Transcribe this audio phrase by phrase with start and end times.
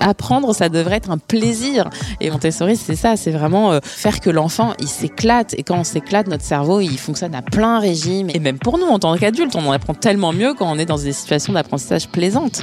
[0.00, 1.88] apprendre, ça devrait être un plaisir.
[2.20, 5.54] Et Montessori, c'est ça, c'est vraiment euh, faire que l'enfant, il s'éclate.
[5.58, 8.30] Et quand on s'éclate, notre cerveau, il fonctionne à plein régime.
[8.34, 10.86] Et même pour nous, en tant qu'adultes, on en apprend tellement mieux quand on est
[10.86, 12.62] dans des situations d'apprentissage plaisantes.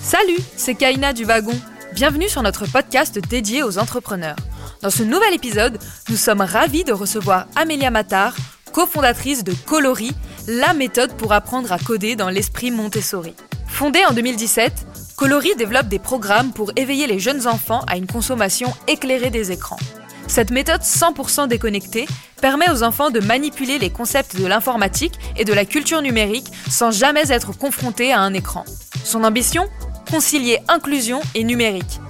[0.00, 1.54] Salut, c'est Kaina du Wagon.
[1.94, 4.36] Bienvenue sur notre podcast dédié aux entrepreneurs.
[4.80, 8.34] Dans ce nouvel épisode, nous sommes ravis de recevoir Amélia Matar,
[8.72, 10.12] cofondatrice de Colori,
[10.48, 13.34] la méthode pour apprendre à coder dans l'esprit Montessori.
[13.66, 14.86] Fondée en 2017,
[15.16, 19.78] Colori développe des programmes pour éveiller les jeunes enfants à une consommation éclairée des écrans.
[20.26, 22.06] Cette méthode 100% déconnectée
[22.40, 26.90] permet aux enfants de manipuler les concepts de l'informatique et de la culture numérique sans
[26.90, 28.64] jamais être confrontés à un écran.
[29.04, 29.68] Son ambition?
[30.10, 32.00] Concilier inclusion et numérique.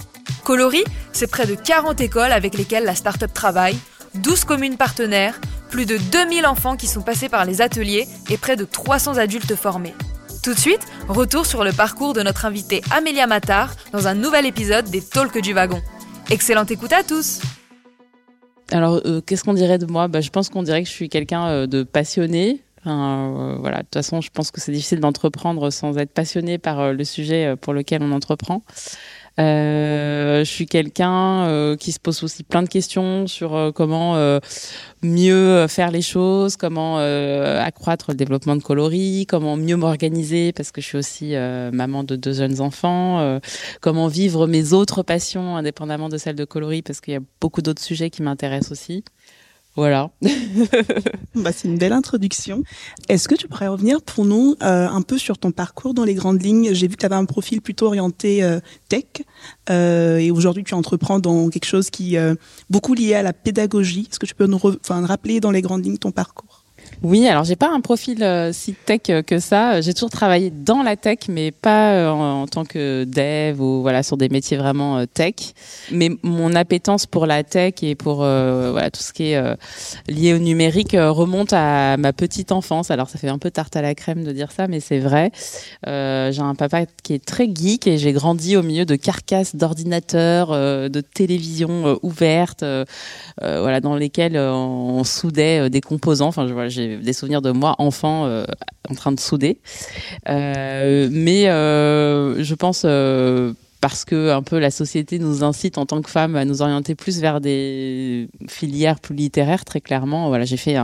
[0.43, 3.77] Colori, c'est près de 40 écoles avec lesquelles la start-up travaille,
[4.15, 5.39] 12 communes partenaires,
[5.69, 9.55] plus de 2000 enfants qui sont passés par les ateliers et près de 300 adultes
[9.55, 9.93] formés.
[10.43, 14.45] Tout de suite, retour sur le parcours de notre invitée Amélia Matar dans un nouvel
[14.45, 15.81] épisode des Talks du Wagon.
[16.29, 17.39] Excellente écoute à tous
[18.69, 20.09] Alors, euh, qu'est-ce qu'on dirait de moi?
[20.09, 22.61] Bah, Je pense qu'on dirait que je suis quelqu'un euh, de passionné.
[22.85, 26.91] Euh, voilà, de toute façon, je pense que c'est difficile d'entreprendre sans être passionné par
[26.91, 28.63] le sujet pour lequel on entreprend.
[29.39, 34.13] Euh, je suis quelqu'un euh, qui se pose aussi plein de questions sur euh, comment
[35.01, 40.81] mieux faire les choses, comment accroître le développement de coloris, comment mieux m'organiser parce que
[40.81, 41.33] je suis aussi
[41.73, 43.39] maman de deux jeunes enfants,
[43.81, 47.61] comment vivre mes autres passions indépendamment de celles de coloris parce qu'il y a beaucoup
[47.61, 49.03] d'autres sujets qui m'intéressent aussi.
[49.75, 50.11] Voilà.
[51.35, 52.63] bah, c'est une belle introduction.
[53.09, 56.13] Est-ce que tu pourrais revenir pour nous euh, un peu sur ton parcours dans les
[56.13, 56.73] grandes lignes?
[56.73, 59.05] J'ai vu que tu avais un profil plutôt orienté euh, tech
[59.71, 62.37] euh, et aujourd'hui tu entreprends dans quelque chose qui est
[62.69, 64.07] beaucoup lié à la pédagogie.
[64.11, 66.52] Est-ce que tu peux nous rappeler dans les grandes lignes ton parcours?
[67.01, 69.81] Oui, alors j'ai pas un profil euh, si tech que ça.
[69.81, 74.03] J'ai toujours travaillé dans la tech, mais pas euh, en, tant que dev ou voilà
[74.03, 75.33] sur des métiers vraiment euh, tech.
[75.91, 79.57] Mais mon appétence pour la tech et pour voilà tout ce qui est
[80.07, 82.91] lié au numérique remonte à ma petite enfance.
[82.91, 85.31] Alors ça fait un peu tarte à la crème de dire ça, mais c'est vrai.
[85.85, 90.49] j'ai un papa qui est très geek et j'ai grandi au milieu de carcasses d'ordinateurs,
[90.51, 92.63] de télévisions ouvertes,
[93.41, 96.27] voilà dans lesquelles on soudait des composants.
[96.27, 98.45] Enfin, je, des souvenirs de moi enfant euh,
[98.89, 99.59] en train de souder.
[100.29, 102.85] Euh, mais euh, je pense
[103.81, 106.95] parce que un peu la société nous incite en tant que femme à nous orienter
[106.95, 110.29] plus vers des filières plus littéraires très clairement.
[110.29, 110.77] Voilà j'ai fait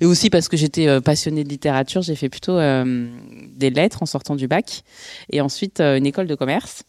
[0.00, 4.36] et aussi parce que j'étais passionnée de littérature j'ai fait plutôt des lettres en sortant
[4.36, 4.82] du bac.
[5.30, 6.84] Et ensuite une école de commerce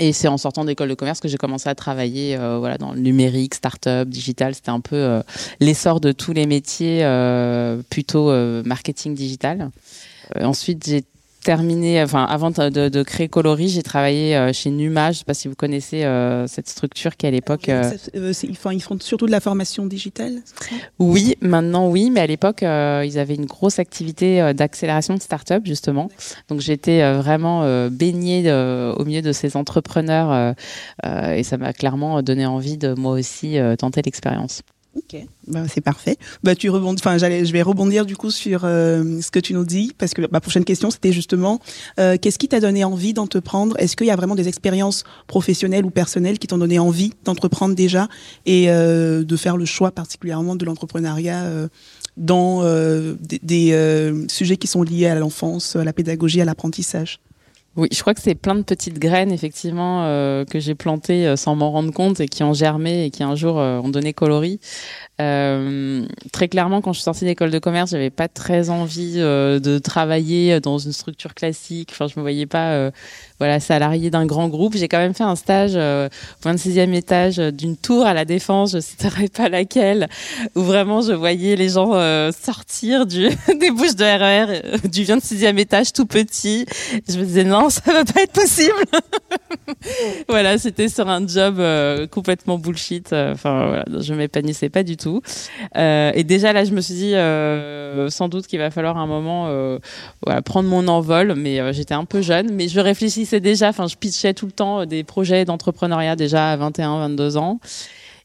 [0.00, 2.92] et c'est en sortant d'école de commerce que j'ai commencé à travailler euh, voilà, dans
[2.92, 4.54] le numérique, start-up, digital.
[4.54, 5.22] C'était un peu euh,
[5.60, 8.32] l'essor de tous les métiers euh, plutôt
[8.64, 9.70] marketing digital.
[10.40, 11.04] ensuite, j'ai
[11.42, 15.12] terminé, enfin, avant de, de créer Colori, j'ai travaillé euh, chez Numa.
[15.12, 17.68] Je sais pas si vous connaissez euh, cette structure qui à l'époque.
[17.68, 17.90] Euh,
[18.42, 20.40] ils, font, ils font surtout de la formation digitale.
[20.98, 26.08] Oui, maintenant oui, mais à l'époque ils avaient une grosse activité d'accélération de start-up justement.
[26.48, 30.54] Donc j'étais vraiment baignée au milieu de ces entrepreneurs
[31.04, 34.62] et ça m'a clairement donné envie de moi aussi tenter l'expérience.
[34.96, 36.16] Ok, bah, c'est parfait.
[36.42, 39.64] Bah, tu rebondis, enfin, je vais rebondir du coup sur euh, ce que tu nous
[39.64, 41.60] dis parce que ma prochaine question c'était justement
[42.00, 43.76] euh, qu'est-ce qui t'a donné envie d'entreprendre?
[43.78, 47.76] Est-ce qu'il y a vraiment des expériences professionnelles ou personnelles qui t'ont donné envie d'entreprendre
[47.76, 48.08] déjà
[48.46, 51.68] et euh, de faire le choix particulièrement de l'entrepreneuriat
[52.16, 52.64] dans
[53.22, 57.20] des sujets qui sont liés à l'enfance, à la pédagogie, à l'apprentissage?
[57.80, 61.36] Oui, je crois que c'est plein de petites graines effectivement euh, que j'ai plantées euh,
[61.36, 64.12] sans m'en rendre compte et qui ont germé et qui un jour euh, ont donné
[64.12, 64.60] coloris.
[66.32, 70.60] Très clairement, quand je suis sortie d'école de commerce, j'avais pas très envie de travailler
[70.60, 71.90] dans une structure classique.
[71.92, 72.90] Enfin, je me voyais pas
[73.40, 74.76] voilà, salarié d'un grand groupe.
[74.76, 76.08] J'ai quand même fait un stage euh,
[76.44, 80.08] au 26e étage d'une tour à la Défense, je ne citerai pas laquelle,
[80.54, 85.58] où vraiment je voyais les gens euh, sortir des bouches de RER euh, du 26e
[85.58, 86.66] étage tout petit.
[87.08, 88.74] Je me disais non, ça va pas être possible.
[90.28, 93.12] voilà, c'était sur un job euh, complètement bullshit.
[93.12, 95.09] Enfin voilà, je m'épanouissais pas du tout.
[95.74, 97.14] Et déjà là, je me suis dit
[98.10, 99.46] sans doute qu'il va falloir un moment
[100.24, 103.96] voilà, prendre mon envol, mais j'étais un peu jeune, mais je réfléchissais déjà, enfin, je
[103.96, 107.60] pitchais tout le temps euh, des projets d'entrepreneuriat déjà à 21, 22 ans.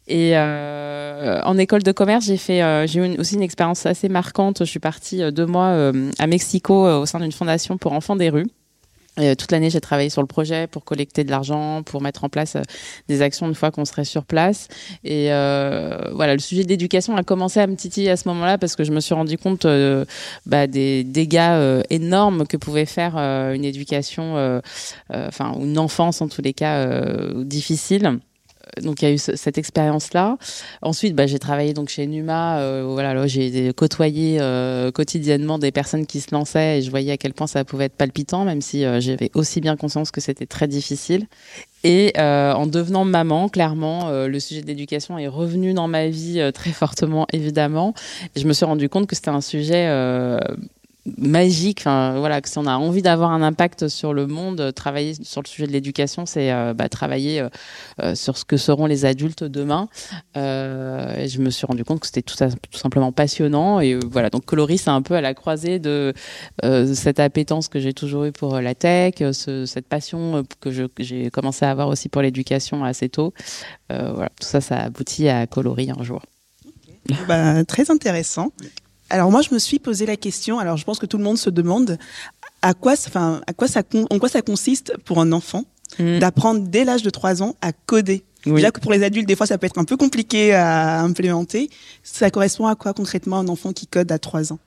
[0.08, 4.08] Et euh, en école de commerce, j'ai fait, euh, j'ai eu aussi une expérience assez
[4.08, 4.60] marquante.
[4.60, 8.46] Je suis partie deux mois à Mexico au sein d'une fondation pour enfants des rues.
[9.16, 12.58] Toute l'année, j'ai travaillé sur le projet pour collecter de l'argent, pour mettre en place
[13.08, 14.68] des actions une fois qu'on serait sur place.
[15.04, 18.76] Et voilà, le sujet de l'éducation a commencé à me titiller à ce moment-là parce
[18.76, 19.66] que je me suis rendu compte
[20.46, 24.62] bah, des dégâts énormes que pouvait faire une éducation,
[25.10, 26.88] enfin une enfance en tous les cas
[27.34, 28.20] difficile
[28.82, 30.38] donc il y a eu cette expérience-là.
[30.82, 32.60] Ensuite, bah, j'ai travaillé donc chez Numa.
[32.60, 37.18] Euh, voilà, j'ai côtoyé euh, quotidiennement des personnes qui se lançaient et je voyais à
[37.18, 40.46] quel point ça pouvait être palpitant, même si euh, j'avais aussi bien conscience que c'était
[40.46, 41.28] très difficile.
[41.84, 46.72] Et en devenant maman, clairement, le sujet de l'éducation est revenu dans ma vie très
[46.72, 47.94] fortement, évidemment.
[48.36, 49.88] Je me suis rendu compte que c'était un sujet
[51.18, 51.82] magique.
[51.82, 55.14] Enfin, voilà, que si on a envie d'avoir un impact sur le monde, euh, travailler
[55.24, 57.48] sur le sujet de l'éducation, c'est euh, bah, travailler
[58.02, 59.88] euh, sur ce que seront les adultes demain.
[60.36, 62.36] et je me suis rendu compte que c'était tout,
[62.78, 63.80] simplement passionnant.
[63.80, 66.14] Et voilà, donc Coloris, c'est un peu à la croisée de
[66.94, 71.72] cette appétence que j'ai toujours eue pour la tech, cette passion que j'ai commencé à
[71.72, 73.34] avoir aussi pour l'éducation assez tôt.
[73.90, 76.22] voilà, tout ça, ça aboutit à Coloris un jour.
[77.28, 78.52] Bah, très intéressant.
[79.16, 80.60] Alors moi, je me suis posé la question.
[80.60, 81.98] Alors je pense que tout le monde se demande
[82.62, 85.64] à quoi, enfin, à quoi ça, en quoi ça consiste pour un enfant
[86.00, 86.20] mm.
[86.20, 88.26] d'apprendre dès l'âge de 3 ans à coder?
[88.46, 91.70] Déjà que pour les adultes, des fois, ça peut être un peu compliqué à implémenter.
[92.04, 94.60] Ça correspond à quoi concrètement un enfant qui code à 3 ans?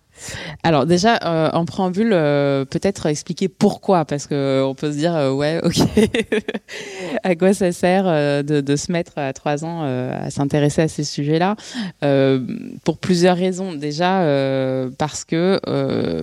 [0.62, 4.97] Alors déjà, euh, en préambule, euh, peut-être expliquer pourquoi, parce que euh, on peut se
[4.97, 5.75] dire, ouais, ok,
[7.23, 8.05] à quoi ça sert
[8.44, 11.56] de, de, se mettre à trois ans à s'intéresser à ces sujets-là?
[12.85, 13.75] Pour plusieurs raisons.
[13.75, 14.20] Déjà,
[14.99, 15.61] parce que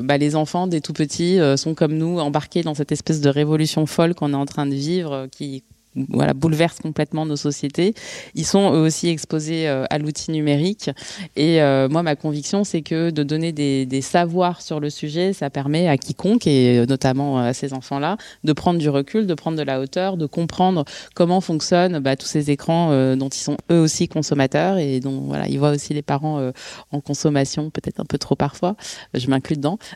[0.01, 3.85] bah, les enfants, des tout petits, sont comme nous, embarqués dans cette espèce de révolution
[3.85, 5.63] folle qu'on est en train de vivre, qui
[6.09, 7.93] voilà, bouleversent complètement nos sociétés.
[8.35, 10.89] Ils sont eux aussi exposés euh, à l'outil numérique.
[11.35, 15.33] Et euh, moi, ma conviction, c'est que de donner des, des, savoirs sur le sujet,
[15.33, 19.33] ça permet à quiconque, et euh, notamment à ces enfants-là, de prendre du recul, de
[19.33, 23.57] prendre de la hauteur, de comprendre comment fonctionnent bah, tous ces écrans dont ils sont
[23.71, 26.51] eux aussi consommateurs et dont voilà, ils voient aussi les parents
[26.91, 28.75] en consommation, peut-être un peu trop parfois.
[29.13, 29.77] Je m'inclus dedans.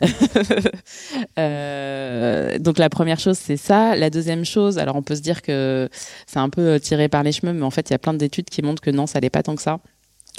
[2.58, 3.96] donc la première chose, c'est ça.
[3.96, 5.89] La deuxième chose, alors on peut se dire que
[6.26, 8.14] c'est un peu euh, tiré par les cheveux, mais en fait, il y a plein
[8.14, 9.80] d'études qui montrent que non, ça n'est pas tant que ça.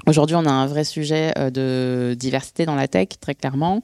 [0.08, 3.82] Aujourd'hui, on a un vrai sujet euh, de diversité dans la tech, très clairement.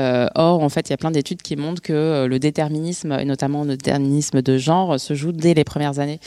[0.00, 3.12] Euh, or, en fait, il y a plein d'études qui montrent que euh, le déterminisme,
[3.12, 6.18] et notamment le déterminisme de genre, se joue dès les premières années.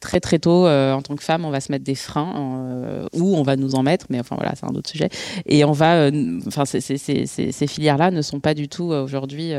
[0.00, 3.42] Très, très tôt, en tant que femme, on va se mettre des freins, ou on
[3.42, 5.08] va nous en mettre, mais enfin voilà, c'est un autre sujet.
[5.46, 6.10] Et on va,
[6.46, 9.52] enfin, ces filières-là ne sont pas du tout aujourd'hui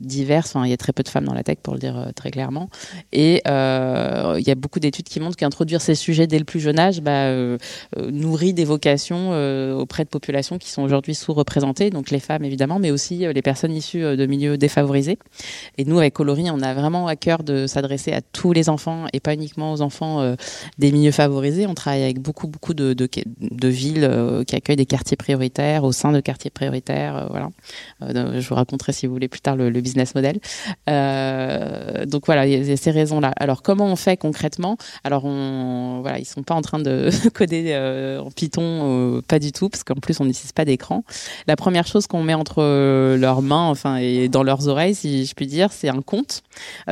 [0.00, 0.54] diverses.
[0.54, 2.30] Enfin, il y a très peu de femmes dans la tech, pour le dire très
[2.30, 2.68] clairement.
[3.12, 6.78] Et il y a beaucoup d'études qui montrent qu'introduire ces sujets dès le plus jeune
[6.78, 7.30] âge, bah,
[8.18, 12.78] nourrit des vocations euh, auprès de populations qui sont aujourd'hui sous-représentées, donc les femmes évidemment,
[12.78, 15.18] mais aussi euh, les personnes issues euh, de milieux défavorisés.
[15.78, 19.06] Et nous, avec Coloris, on a vraiment à cœur de s'adresser à tous les enfants
[19.12, 20.34] et pas uniquement aux enfants
[20.78, 21.66] des milieux favorisés.
[21.66, 24.10] On travaille avec beaucoup, beaucoup de, de, villes
[24.46, 27.28] qui accueillent des quartiers prioritaires, au sein de quartiers prioritaires.
[27.30, 27.50] voilà.
[28.00, 30.40] je vous raconterai si vous voulez plus tard le, business model.
[30.86, 33.32] donc voilà, il y a ces raisons-là.
[33.36, 34.76] Alors comment on fait concrètement?
[35.04, 37.72] Alors on, voilà, ils sont pas en train de coder
[38.16, 41.04] en Python, euh, pas du tout, parce qu'en plus on n'utilise pas d'écran.
[41.46, 45.26] La première chose qu'on met entre euh, leurs mains, enfin et dans leurs oreilles, si
[45.26, 46.42] je puis dire, c'est un conte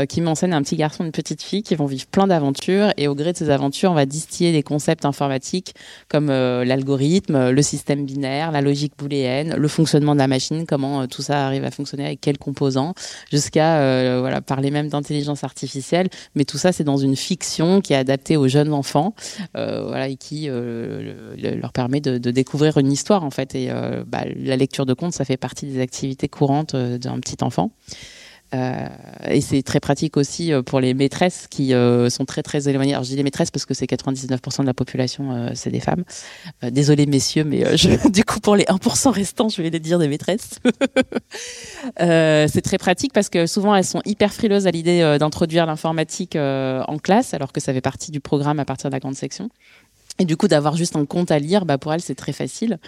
[0.09, 3.15] qui m'enseigne un petit garçon, une petite fille qui vont vivre plein d'aventures et au
[3.15, 5.75] gré de ces aventures, on va distiller des concepts informatiques
[6.09, 11.23] comme l'algorithme, le système binaire, la logique booléenne, le fonctionnement de la machine, comment tout
[11.23, 12.95] ça arrive à fonctionner avec quels composants,
[13.31, 16.09] jusqu'à voilà parler même d'intelligence artificielle.
[16.35, 19.15] Mais tout ça, c'est dans une fiction qui est adaptée aux jeunes enfants,
[19.55, 20.49] voilà et qui
[21.37, 23.55] leur permet de, découvrir une histoire en fait.
[23.55, 27.19] Et euh, bah, la lecture de contes, ça fait partie des activités courantes euh, d'un
[27.21, 27.71] petit enfant.
[28.55, 28.87] Euh,
[29.29, 31.73] et c'est très pratique aussi pour les maîtresses qui
[32.09, 32.93] sont très très éloignées.
[32.93, 36.05] Alors je dis les maîtresses parce que c'est 99% de la population, c'est des femmes.
[36.63, 37.65] désolé messieurs, mais
[38.11, 40.61] du coup pour les 1% restants, je vais les dire des maîtresses.
[41.99, 46.99] c'est très pratique parce que souvent elles sont hyper frileuses à l'idée d'introduire l'informatique en
[47.03, 49.51] classe, alors que ça fait partie du programme à partir de la grande section.
[50.19, 52.79] Et du coup, d'avoir juste un compte à lire, bah pour elle, c'est très facile.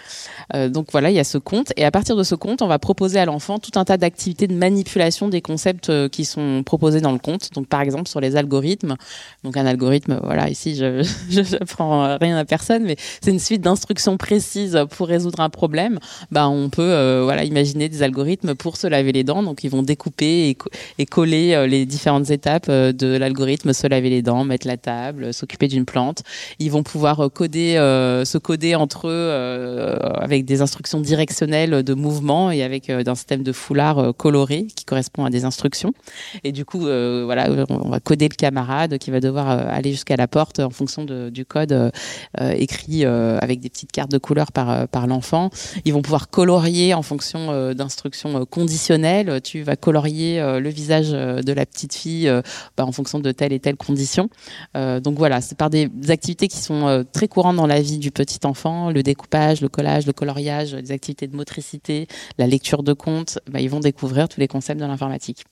[0.55, 1.71] Euh, donc voilà, il y a ce compte.
[1.77, 4.47] Et à partir de ce compte, on va proposer à l'enfant tout un tas d'activités
[4.47, 7.53] de manipulation des concepts euh, qui sont proposés dans le compte.
[7.53, 8.95] Donc par exemple sur les algorithmes.
[9.43, 13.61] Donc un algorithme, voilà, ici je je, prends rien à personne, mais c'est une suite
[13.61, 15.99] d'instructions précises pour résoudre un problème.
[16.31, 19.43] Bah on peut euh, voilà imaginer des algorithmes pour se laver les dents.
[19.43, 20.57] Donc ils vont découper et,
[20.97, 25.31] et coller euh, les différentes étapes de l'algorithme, se laver les dents, mettre la table,
[25.33, 26.23] s'occuper d'une plante.
[26.57, 27.73] Ils vont pouvoir pouvoir coder,
[28.25, 33.51] se coder entre eux avec des instructions directionnelles de mouvement et avec un système de
[33.51, 35.91] foulard coloré qui correspond à des instructions.
[36.43, 40.27] Et du coup, voilà, on va coder le camarade qui va devoir aller jusqu'à la
[40.27, 41.91] porte en fonction du code
[42.39, 45.49] écrit avec des petites cartes de couleurs par, par l'enfant.
[45.85, 49.41] Ils vont pouvoir colorier en fonction d'instructions conditionnelles.
[49.41, 52.31] Tu vas colorier le visage de la petite fille
[52.77, 54.29] bah, en fonction de telle et telle condition.
[54.75, 58.39] donc voilà, c'est par des activités qui sont très courantes dans la vie du petit
[58.45, 63.39] enfant, le découpage, le collage, le coloriage, les activités de motricité, la lecture de comptes,
[63.49, 65.43] bah, ils vont découvrir tous les concepts de l'informatique.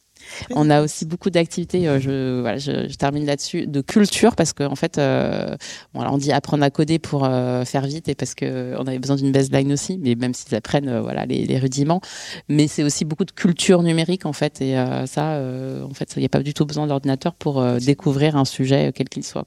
[0.56, 4.72] On a aussi beaucoup d'activités, euh, je, voilà, je, termine là-dessus, de culture parce qu'en
[4.72, 5.56] en fait, euh,
[5.94, 9.32] on dit apprendre à coder pour euh, faire vite et parce qu'on avait besoin d'une
[9.32, 12.02] baseline aussi, mais même s'ils apprennent voilà les, rudiments,
[12.50, 14.76] mais c'est aussi beaucoup de culture numérique en fait et
[15.08, 15.42] ça,
[15.84, 19.10] en fait, il n'y a pas du tout besoin d'ordinateur pour découvrir un sujet quel
[19.10, 19.46] qu'il soit.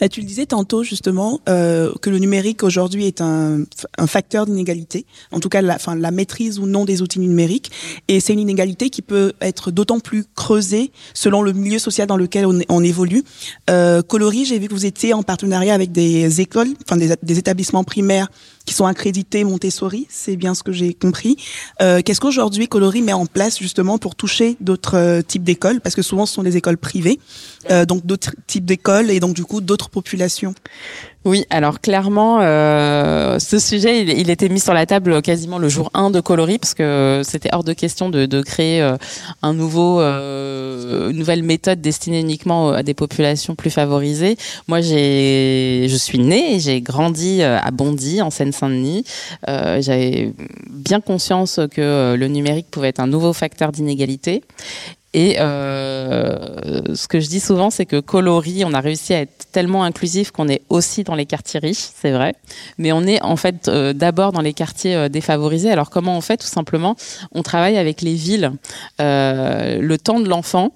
[0.00, 3.64] Bah, tu le disais tantôt justement euh, que le numérique aujourd'hui est un,
[3.96, 7.70] un facteur d'inégalité, en tout cas la, la maîtrise ou non des outils numériques,
[8.08, 12.16] et c'est une inégalité qui peut être d'autant plus creusée selon le milieu social dans
[12.16, 13.22] lequel on, on évolue.
[13.70, 17.38] Euh, Coloris, j'ai vu que vous étiez en partenariat avec des écoles, enfin des, des
[17.38, 18.28] établissements primaires
[18.68, 21.38] qui sont accrédités Montessori, c'est bien ce que j'ai compris.
[21.80, 25.80] Euh, Qu'est-ce qu'aujourd'hui Coloris met en place justement pour toucher d'autres euh, types d'écoles?
[25.80, 27.18] Parce que souvent ce sont des écoles privées,
[27.70, 30.54] euh, donc d'autres types d'écoles et donc du coup d'autres populations.
[31.24, 35.68] Oui, alors clairement, euh, ce sujet, il, il, était mis sur la table quasiment le
[35.68, 38.96] jour 1 de Coloris, parce que c'était hors de question de, créer euh,
[39.42, 44.36] un nouveau, euh, une nouvelle méthode destinée uniquement à des populations plus favorisées.
[44.68, 49.04] Moi, j'ai, je suis née et j'ai grandi euh, à Bondy, en Seine-Saint-Denis.
[49.46, 50.32] J'avais
[50.70, 54.44] bien conscience que le numérique pouvait être un nouveau facteur d'inégalité.
[55.14, 59.50] Et euh, ce que je dis souvent, c'est que Coloris, on a réussi à être
[59.50, 62.34] tellement inclusif qu'on est aussi dans les quartiers riches, c'est vrai,
[62.76, 65.70] mais on est en fait euh, d'abord dans les quartiers euh, défavorisés.
[65.70, 66.94] Alors comment on fait Tout simplement,
[67.32, 68.52] on travaille avec les villes.
[69.00, 70.72] Euh, le temps de l'enfant,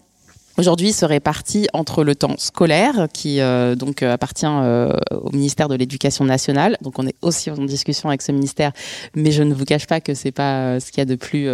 [0.59, 3.41] Aujourd'hui, se répartit entre le temps scolaire, qui
[3.75, 6.77] donc appartient au ministère de l'Éducation nationale.
[6.83, 8.73] Donc, on est aussi en discussion avec ce ministère,
[9.15, 11.49] mais je ne vous cache pas que c'est pas ce qu'il y a de plus,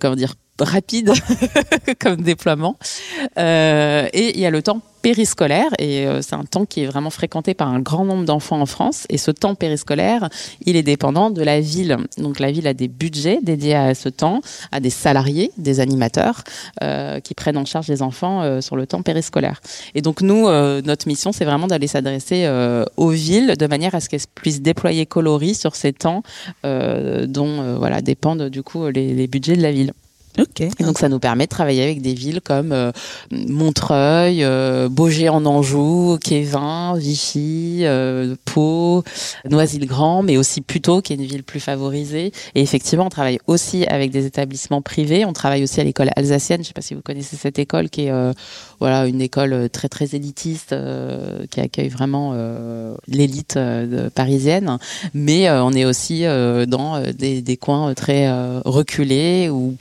[0.00, 1.12] comment dire, rapide
[2.00, 2.76] comme déploiement.
[3.38, 6.86] Euh, et il y a le temps périscolaire et euh, c'est un temps qui est
[6.86, 10.28] vraiment fréquenté par un grand nombre d'enfants en France et ce temps périscolaire
[10.64, 11.96] il est dépendant de la ville.
[12.18, 16.44] Donc la ville a des budgets dédiés à ce temps à des salariés des animateurs
[16.84, 19.60] euh, qui prennent en charge les enfants sur le temps périscolaire.
[19.96, 20.48] Et donc nous
[20.82, 22.48] notre mission c'est vraiment d'aller s'adresser
[22.96, 26.22] aux villes de manière à ce qu'elles puissent déployer coloris sur ces temps
[26.62, 29.92] dont voilà dépendent du coup les budgets de la ville
[30.38, 32.90] Et donc ça nous permet de travailler avec des villes comme euh,
[33.30, 39.04] Montreuil, euh, Beaugé en Anjou, Kévin, Vichy, euh, Pau,
[39.48, 42.32] Noisy-le-Grand, mais aussi Puteaux, qui est une ville plus favorisée.
[42.54, 45.26] Et effectivement, on travaille aussi avec des établissements privés.
[45.26, 46.58] On travaille aussi à l'école alsacienne.
[46.58, 48.32] Je ne sais pas si vous connaissez cette école, qui est euh,
[48.80, 50.74] voilà une école très très élitiste,
[51.50, 52.34] qui accueille vraiment
[53.06, 53.58] l'élite
[54.14, 54.78] parisienne.
[55.14, 58.28] Mais on est aussi dans des, des, coins très
[58.64, 59.76] reculés ou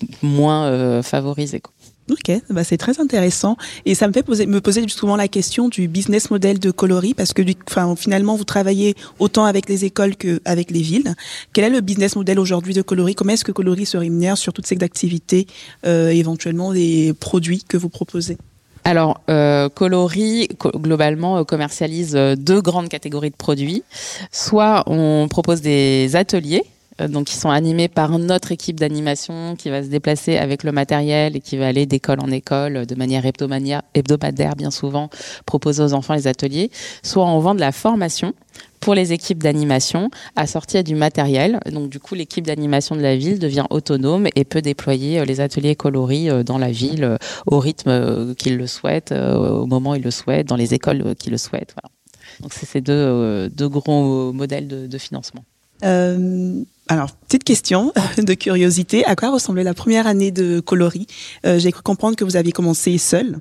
[0.49, 1.59] euh, favorisés.
[1.59, 1.73] Quoi.
[2.09, 3.55] Ok, bah c'est très intéressant
[3.85, 7.13] et ça me fait poser, me poser souvent la question du business model de Coloris
[7.13, 11.13] parce que, enfin, finalement, vous travaillez autant avec les écoles que avec les villes.
[11.53, 14.51] Quel est le business model aujourd'hui de Coloris Comment est-ce que Coloris se rémunère sur
[14.51, 15.47] toutes ces activités,
[15.85, 18.37] euh, éventuellement des produits que vous proposez?
[18.83, 23.83] Alors, euh, Coloris, co globalement, euh, commercialise euh, deux grandes catégories de produits.
[24.31, 29.69] Soit on propose des ateliers euh, donc qui sont animés par notre équipe d'animation qui
[29.69, 33.25] va se déplacer avec le matériel et qui va aller d'école en école de manière
[33.25, 35.09] hebdomadaire bien souvent,
[35.45, 36.71] proposer aux enfants les ateliers,
[37.03, 38.33] soit on vend de la formation
[38.79, 41.59] pour les équipes d'animation assorties du matériel.
[41.71, 45.39] Donc du coup, l'équipe d'animation de la ville devient autonome et peut déployer euh, les
[45.39, 50.11] ateliers coloris euh, dans la ville au rythme qu'il le souhaite, au moment où le
[50.11, 51.75] souhaite, dans les écoles qui le souhaitent.
[51.81, 51.93] Voilà.
[52.41, 55.43] Donc c'est ces deux, deux gros modèles de financement.
[55.83, 59.05] Euh, alors, petite question de curiosité.
[59.05, 61.07] À quoi ressemblait la première année de Coloris
[61.45, 63.39] euh, J'ai cru comprendre que vous aviez commencé seul.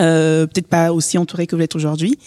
[0.00, 2.18] Euh, peut-être pas aussi entouré que vous l'êtes aujourd'hui,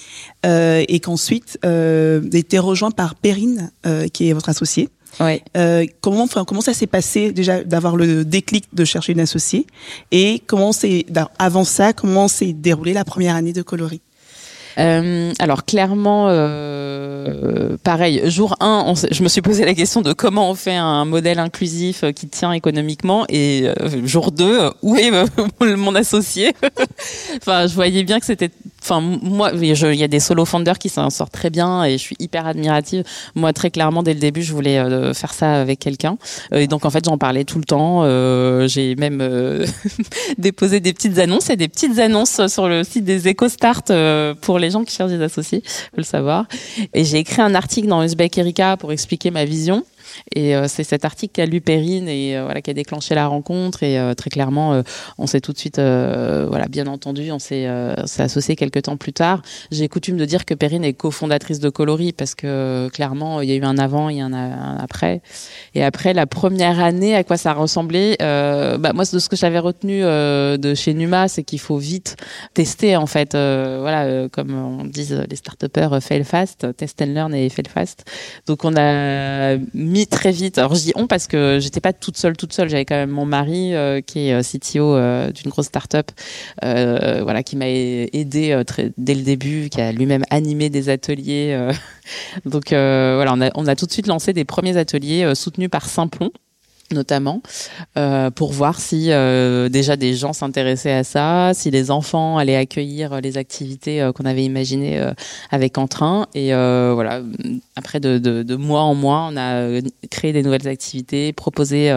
[0.45, 4.89] euh, et qu'ensuite euh, été rejoint par Perrine, euh, qui est votre associée.
[5.19, 5.41] Oui.
[5.57, 9.65] Euh, comment, enfin, comment ça s'est passé déjà d'avoir le déclic de chercher une associée,
[10.11, 11.05] et comment c'est
[11.39, 14.01] avant ça, comment s'est déroulée la première année de Coloris
[14.77, 16.27] euh, alors clairement,
[17.25, 20.75] euh, pareil, jour 1, on, je me suis posé la question de comment on fait
[20.75, 25.11] un modèle inclusif euh, qui tient économiquement et euh, jour 2, où est
[25.77, 26.53] mon associé
[27.37, 28.49] Enfin, je voyais bien que c'était
[28.81, 32.03] Enfin, moi, il y a des solo founders qui s'en sortent très bien et je
[32.03, 33.03] suis hyper admirative.
[33.33, 34.75] Moi, très clairement, dès le début, je voulais
[35.15, 36.19] faire ça avec quelqu'un.
[36.53, 38.03] Et donc, en fait, j'en parlais tout le temps.
[38.67, 39.27] J'ai même
[40.37, 43.85] déposé des petites annonces et des petites annonces sur le site des EcoStart
[44.41, 46.45] pour les gens qui cherchent des associés, faut le savoir.
[46.93, 49.83] Et j'ai écrit un article dans Uzbek Erika pour expliquer ma vision.
[50.33, 53.27] Et euh, c'est cet article qu'a lu Perrine et euh, voilà qui a déclenché la
[53.27, 53.83] rencontre.
[53.83, 54.81] Et euh, très clairement,
[55.17, 57.67] on s'est tout de suite, voilà, bien entendu, on s'est
[58.17, 59.41] associé quelques temps plus tard.
[59.71, 63.53] J'ai coutume de dire que Perrine est cofondatrice de Coloris parce que clairement, il y
[63.53, 65.21] a eu un avant et un, un après.
[65.73, 69.59] Et après, la première année, à quoi ça ressemblait bah, Moi, de ce que j'avais
[69.59, 72.17] retenu de chez Numa, c'est qu'il faut vite
[72.53, 73.33] tester en fait.
[73.33, 78.05] voilà, comme on dit les start-upers, fail fast, test and learn et fail fast.
[78.47, 80.57] Donc on a mis très vite.
[80.57, 82.69] Alors je dis on parce que j'étais pas toute seule, toute seule.
[82.69, 86.11] J'avais quand même mon mari euh, qui est euh, CTO euh, d'une grosse start-up,
[86.61, 88.61] voilà, qui m'a aidé
[88.97, 91.69] dès le début, qui a lui-même animé des ateliers.
[92.45, 95.85] Donc voilà, on a, on a tout de suite lancé des premiers ateliers soutenus par
[95.85, 96.31] Simplon
[96.91, 97.41] notamment
[97.97, 102.55] euh, pour voir si euh, déjà des gens s'intéressaient à ça, si les enfants allaient
[102.55, 105.03] accueillir les activités euh, qu'on avait imaginées
[105.51, 107.21] avec Entrain et voilà
[107.75, 111.93] après de, mois en mois on a créé des nouvelles activités, proposé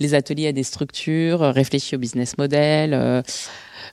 [0.00, 3.22] les ateliers à des structures, réfléchi au business model.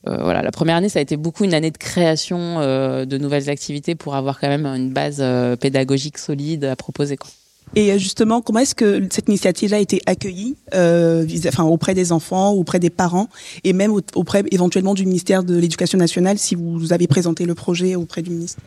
[0.06, 3.96] voilà, la première année, ça a été beaucoup une année de création de nouvelles activités
[3.96, 5.24] pour avoir quand même une base
[5.60, 7.18] pédagogique solide à proposer.
[7.18, 7.30] Quoi.
[7.76, 12.12] Et euh, justement, comment est-ce que cette initiative a été accueillie euh, enfin, auprès des
[12.12, 13.30] enfants, auprès des parents,
[13.64, 17.96] et même auprès éventuellement du ministère de l'Éducation nationale, si vous avez présenté le projet
[17.96, 18.62] auprès du ministre?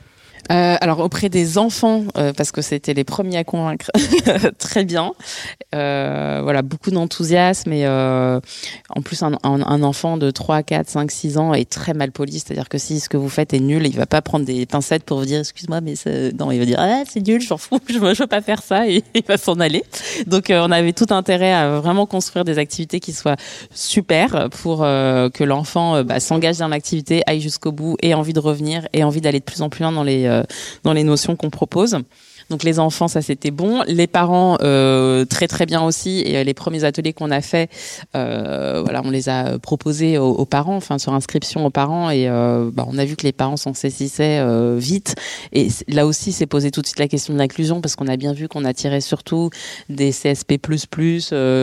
[0.51, 3.91] Euh, alors auprès des enfants, euh, parce que c'était les premiers à convaincre,
[4.59, 5.13] très bien.
[5.75, 8.41] Euh, voilà, beaucoup d'enthousiasme et euh,
[8.95, 12.35] en plus un, un, enfant de 3, 4, 5, 6 ans est très mal poli,
[12.35, 15.05] c'est-à-dire que si ce que vous faites est nul, il va pas prendre des pincettes
[15.05, 15.95] pour vous dire excuse-moi mais
[16.39, 18.89] non, il va dire ah c'est nul, j'en fous, je je veux pas faire ça
[18.89, 19.83] et il va s'en aller.
[20.27, 23.37] Donc on avait tout intérêt à vraiment construire des activités qui soient
[23.75, 28.87] super pour que l'enfant bah, s'engage dans l'activité, aille jusqu'au bout, ait envie de revenir,
[28.93, 30.36] ait envie d'aller de plus en plus loin dans les euh,
[30.83, 31.99] dans les notions qu'on propose.
[32.51, 33.83] Donc les enfants, ça c'était bon.
[33.89, 36.23] Les parents, euh, très très bien aussi.
[36.25, 37.69] Et euh, les premiers ateliers qu'on a fait,
[38.15, 42.71] euh, voilà, on les a proposés aux, parents, enfin sur inscription aux parents, et euh,
[42.73, 45.17] bah, on a vu que les parents s'en saisissaient euh, vite.
[45.53, 48.17] Et là aussi, c'est posé tout de suite la question de l'inclusion parce qu'on a
[48.17, 49.51] bien vu qu'on attirait surtout
[49.89, 50.61] des CSP++,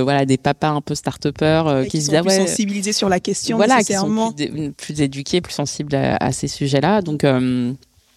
[0.03, 3.81] voilà, des papas un peu start-upers qui, se disaient ouais, sensibilisés sur la question, voilà,
[3.83, 7.01] qui sont plus, plus, éduqués, plus sensibles à, à ces sujets-là.
[7.01, 7.23] Donc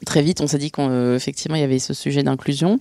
[0.04, 2.78] Très vite, on s'est dit qu'effectivement, il y avait ce sujet d'inclusion.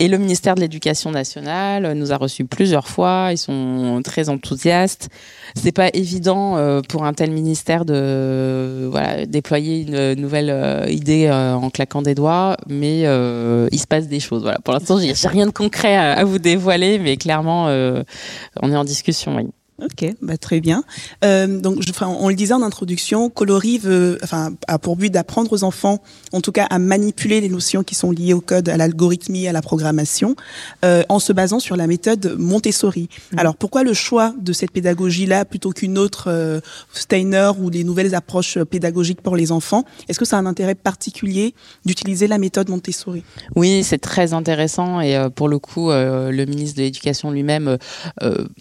[0.00, 3.28] Et le ministère de l'Éducation nationale nous a reçus plusieurs fois.
[3.30, 5.08] Ils sont très enthousiastes.
[5.54, 11.26] C'est pas évident euh, pour un tel ministère de voilà, déployer une nouvelle euh, idée
[11.26, 14.42] euh, en claquant des doigts, mais il se passe des choses.
[14.42, 14.58] Voilà.
[14.58, 19.36] Pour l'instant, j'ai rien de concret à, vous dévoiler, mais clairement, on est en discussion.
[19.36, 19.44] Oui.
[19.82, 20.84] Ok, bah très bien.
[21.22, 25.10] Euh, donc, je, enfin, on le disait en introduction, Colori veut, enfin, a pour but
[25.10, 28.70] d'apprendre aux enfants, en tout cas, à manipuler les notions qui sont liées au code,
[28.70, 30.34] à l'algorithmie, à la programmation,
[30.82, 33.10] euh, en se basant sur la méthode Montessori.
[33.32, 33.38] Mm.
[33.38, 36.60] Alors, pourquoi le choix de cette pédagogie-là plutôt qu'une autre euh,
[36.94, 39.84] Steiner ou les nouvelles approches pédagogiques pour les enfants?
[40.08, 43.24] Est-ce que ça a un intérêt particulier d'utiliser la méthode Montessori?
[43.56, 47.76] Oui, c'est très intéressant et euh, pour le coup, euh, le ministre de l'Éducation lui-même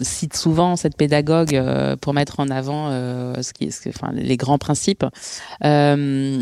[0.02, 3.70] cite souvent cette pédagogie pédagogue euh, pour mettre en avant euh, ce qui,
[4.14, 5.06] les grands principes.
[5.64, 6.42] Euh,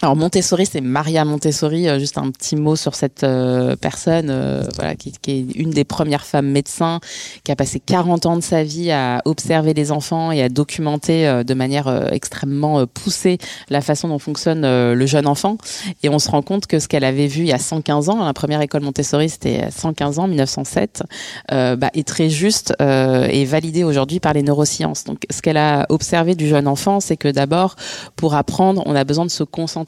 [0.00, 1.88] alors Montessori, c'est Maria Montessori.
[1.88, 5.70] Euh, juste un petit mot sur cette euh, personne, euh, voilà, qui, qui, est une
[5.70, 7.00] des premières femmes médecins,
[7.42, 11.42] qui a passé 40 ans de sa vie à observer les enfants et à documenter
[11.44, 13.38] de manière extrêmement poussée
[13.70, 15.58] la façon dont fonctionne le jeune enfant.
[16.04, 18.24] Et on se rend compte que ce qu'elle avait vu il y a 115 ans,
[18.24, 21.02] la première école Montessori, c'était 115 ans, 1907,
[21.50, 25.04] bah, est très juste et validé aujourd'hui par les neurosciences.
[25.04, 27.74] Donc, ce qu'elle a observé du jeune enfant, c'est que d'abord,
[28.16, 29.87] pour apprendre, on a besoin de se concentrer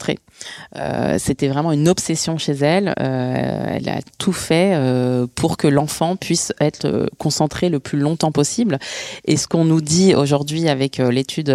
[0.77, 2.93] euh, c'était vraiment une obsession chez elle.
[2.99, 8.31] Euh, elle a tout fait euh, pour que l'enfant puisse être concentré le plus longtemps
[8.31, 8.79] possible.
[9.25, 11.49] Et ce qu'on nous dit aujourd'hui avec l'étude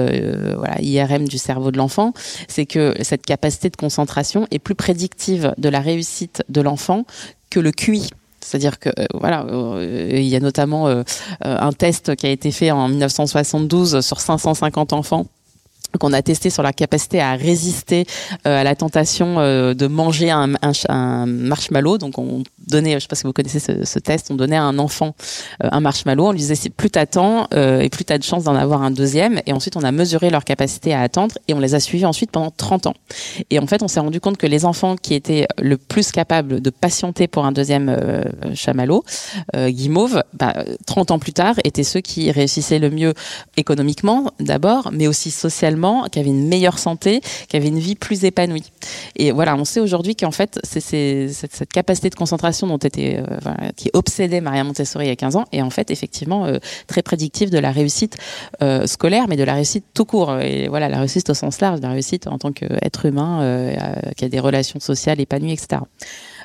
[0.81, 2.13] IRM du cerveau de l'enfant,
[2.49, 7.05] c'est que cette capacité de concentration est plus prédictive de la réussite de l'enfant
[7.51, 8.11] que le QI.
[8.41, 9.45] C'est-à-dire que voilà,
[9.81, 11.03] il y a notamment
[11.41, 15.27] un test qui a été fait en 1972 sur 550 enfants
[15.99, 18.07] qu'on a testé sur la capacité à résister
[18.45, 20.47] à la tentation de manger un,
[21.27, 21.99] marshmallow.
[21.99, 24.79] Donc on donnait, je sais pas si vous connaissez ce, test, on donnait à un
[24.79, 25.15] enfant
[25.61, 28.91] un marshmallow, on lui disait plus t'attends et plus t'as de chances d'en avoir un
[28.91, 29.41] deuxième.
[29.47, 32.31] Et ensuite on a mesuré leur capacité à attendre et on les a suivis ensuite
[32.31, 32.95] pendant 30 ans.
[33.51, 36.61] Et en fait on s'est rendu compte que les enfants qui étaient le plus capables
[36.61, 39.05] de patienter pour un deuxième euh, chamallow,
[39.55, 40.55] euh, guimauve, bah,
[40.87, 43.15] 30 ans plus tard, étaient ceux qui réussissaient le mieux
[43.57, 48.25] économiquement d'abord, mais aussi socialement, qui avaient une meilleure santé, qui avaient une vie plus
[48.25, 48.73] épanouie.
[49.17, 53.71] Et voilà, on sait aujourd'hui qu'en fait, c'est cette, capacité de concentration dont était, euh,
[53.77, 57.03] qui obsédait Maria Montessori il y a 15 ans, et en fait, effectivement, euh, très
[57.03, 58.17] prédictive de la réussite
[58.63, 60.39] euh, scolaire, mais de la réussite tout court.
[60.41, 63.75] Et voilà, la réussite au sens large, la réussite en tant qu'être humain,
[64.17, 65.83] qui a des relations sociales épanouies, etc.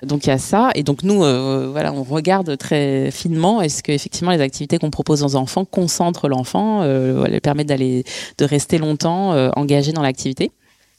[0.03, 3.83] Donc il y a ça, et donc nous, euh, voilà, on regarde très finement est-ce
[3.83, 8.03] que effectivement les activités qu'on propose aux enfants concentrent l'enfant, euh, voilà, permettent d'aller,
[8.37, 10.51] de rester longtemps euh, engagé dans l'activité.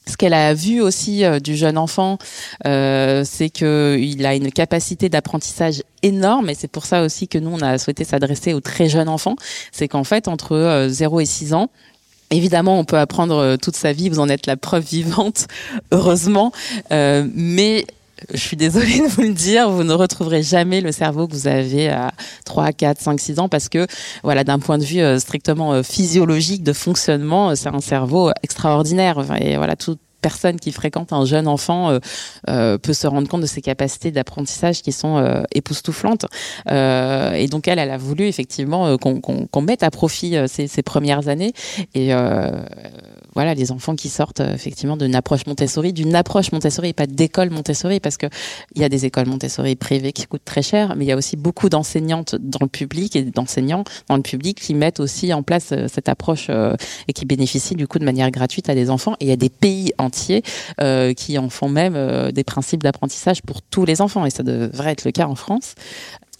[0.05, 2.17] Ce qu'elle a vu aussi euh, du jeune enfant,
[2.65, 7.51] euh, c'est qu'il a une capacité d'apprentissage énorme, et c'est pour ça aussi que nous,
[7.51, 9.35] on a souhaité s'adresser aux très jeunes enfants.
[9.71, 11.69] C'est qu'en fait, entre euh, 0 et 6 ans,
[12.31, 15.45] Évidemment, on peut apprendre toute sa vie, vous en êtes la preuve vivante,
[15.91, 16.51] heureusement,
[16.91, 17.85] euh, mais
[18.31, 21.47] je suis désolée de vous le dire, vous ne retrouverez jamais le cerveau que vous
[21.47, 22.11] avez à
[22.45, 23.87] 3, 4, 5, 6 ans parce que,
[24.23, 28.31] voilà, d'un point de vue euh, strictement euh, physiologique de fonctionnement, euh, c'est un cerveau
[28.43, 29.23] extraordinaire.
[29.41, 31.99] Et voilà, tout, personne qui fréquente un jeune enfant
[32.47, 36.27] peut se rendre compte de ses capacités d'apprentissage qui sont époustouflantes.
[36.65, 41.27] et donc elle, elle a voulu effectivement qu'on qu qu mette à profit ces, premières
[41.27, 41.51] années.
[41.93, 42.13] Et
[43.35, 47.99] voilà, les enfants qui sortent effectivement d'une approche Montessori, d'une approche Montessori pas d'école Montessori,
[47.99, 48.27] parce que
[48.75, 51.17] il y a des écoles Montessori privées qui coûtent très cher, mais il y a
[51.17, 55.43] aussi beaucoup d'enseignantes dans le public et d'enseignants dans le public qui mettent aussi en
[55.43, 56.49] place cette approche
[57.07, 59.15] et qui bénéficient du coup de manière gratuite à des enfants.
[59.19, 60.43] Et il y a des pays en entiers
[60.79, 64.43] euh, qui en font même euh, des principes d'apprentissage pour tous les enfants et ça
[64.43, 65.73] devrait être le cas en France.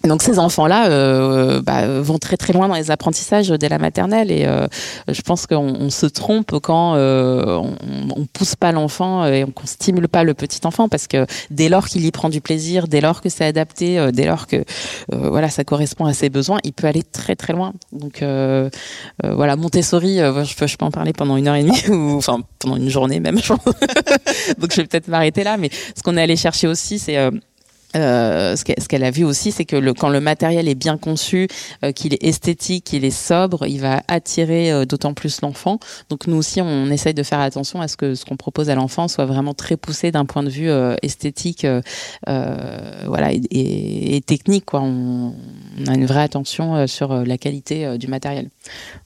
[0.06, 4.32] Donc ces enfants-là euh, bah, vont très très loin dans les apprentissages dès la maternelle
[4.32, 4.68] et euh,
[5.08, 7.78] je pense qu'on on se trompe quand euh, on,
[8.14, 11.88] on pousse pas l'enfant et on stimule pas le petit enfant parce que dès lors
[11.88, 15.30] qu'il y prend du plaisir, dès lors que c'est adapté, euh, dès lors que euh,
[15.30, 17.74] voilà ça correspond à ses besoins, il peut aller très très loin.
[17.94, 18.70] Donc euh,
[19.24, 22.42] voilà Montessori, je peux je peux en parler pendant une heure et demie ou enfin
[22.60, 23.40] pendant une journée même.
[24.58, 27.18] Donc je vais peut-être m'arrêter là, mais ce qu'on est allé chercher aussi c'est
[27.96, 31.48] euh, ce qu'elle a vu aussi, c'est que le, quand le matériel est bien conçu,
[31.84, 35.80] euh, qu'il est esthétique, qu'il est sobre, il va attirer euh, d'autant plus l'enfant.
[36.10, 38.76] Donc nous aussi, on essaye de faire attention à ce que ce qu'on propose à
[38.76, 41.82] l'enfant soit vraiment très poussé d'un point de vue euh, esthétique, euh,
[43.06, 44.66] voilà, et, et, et, technique.
[44.66, 44.82] Quoi.
[44.82, 45.34] On,
[45.80, 48.50] on, a une vraie attention sur la qualité du matériel.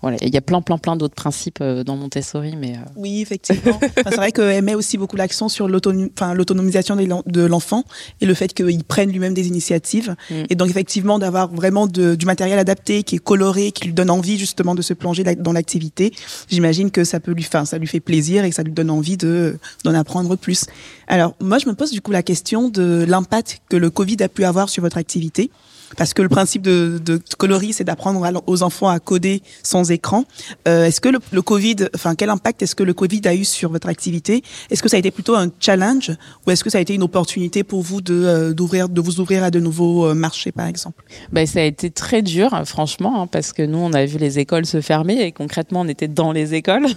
[0.02, 3.80] Voilà, il y a plein, plein, plein d'autres principes dans Montessori, mais oui, effectivement.
[3.82, 7.84] enfin, c'est vrai qu'elle met aussi beaucoup l'accent sur l'autonomisation de l'enfant
[8.22, 10.16] et le fait qu'il prenne lui-même des initiatives.
[10.30, 10.44] Mm.
[10.50, 14.10] Et donc, effectivement, d'avoir vraiment de, du matériel adapté, qui est coloré, qui lui donne
[14.10, 16.14] envie justement de se plonger dans l'activité.
[16.50, 18.90] J'imagine que ça peut lui, enfin, ça lui fait plaisir et que ça lui donne
[18.90, 20.66] envie de d'en apprendre plus.
[21.08, 24.30] Alors, moi, je me pose du coup la question de l'impact que le Covid a
[24.30, 25.52] pu avoir sur votre activité
[25.96, 30.26] parce que le principe de, de coloris, c'est d'apprendre aux enfants à coder sans écran.
[30.68, 33.46] Euh, est-ce que le, le, Covid, enfin, quel impact est-ce que le Covid a eu
[33.46, 34.44] sur votre activité?
[34.70, 36.12] Est-ce que ça a été plutôt un challenge
[36.46, 39.20] ou est-ce que ça a été une opportunité pour vous de euh, d'ouvrir, de vous
[39.20, 41.04] ouvrir à de nouveaux euh, marchés, par exemple?
[41.32, 44.40] Ben, ça a été très dur, franchement, hein, parce que nous, on a vu les
[44.40, 46.88] écoles se fermer et concrètement, on était dans les écoles.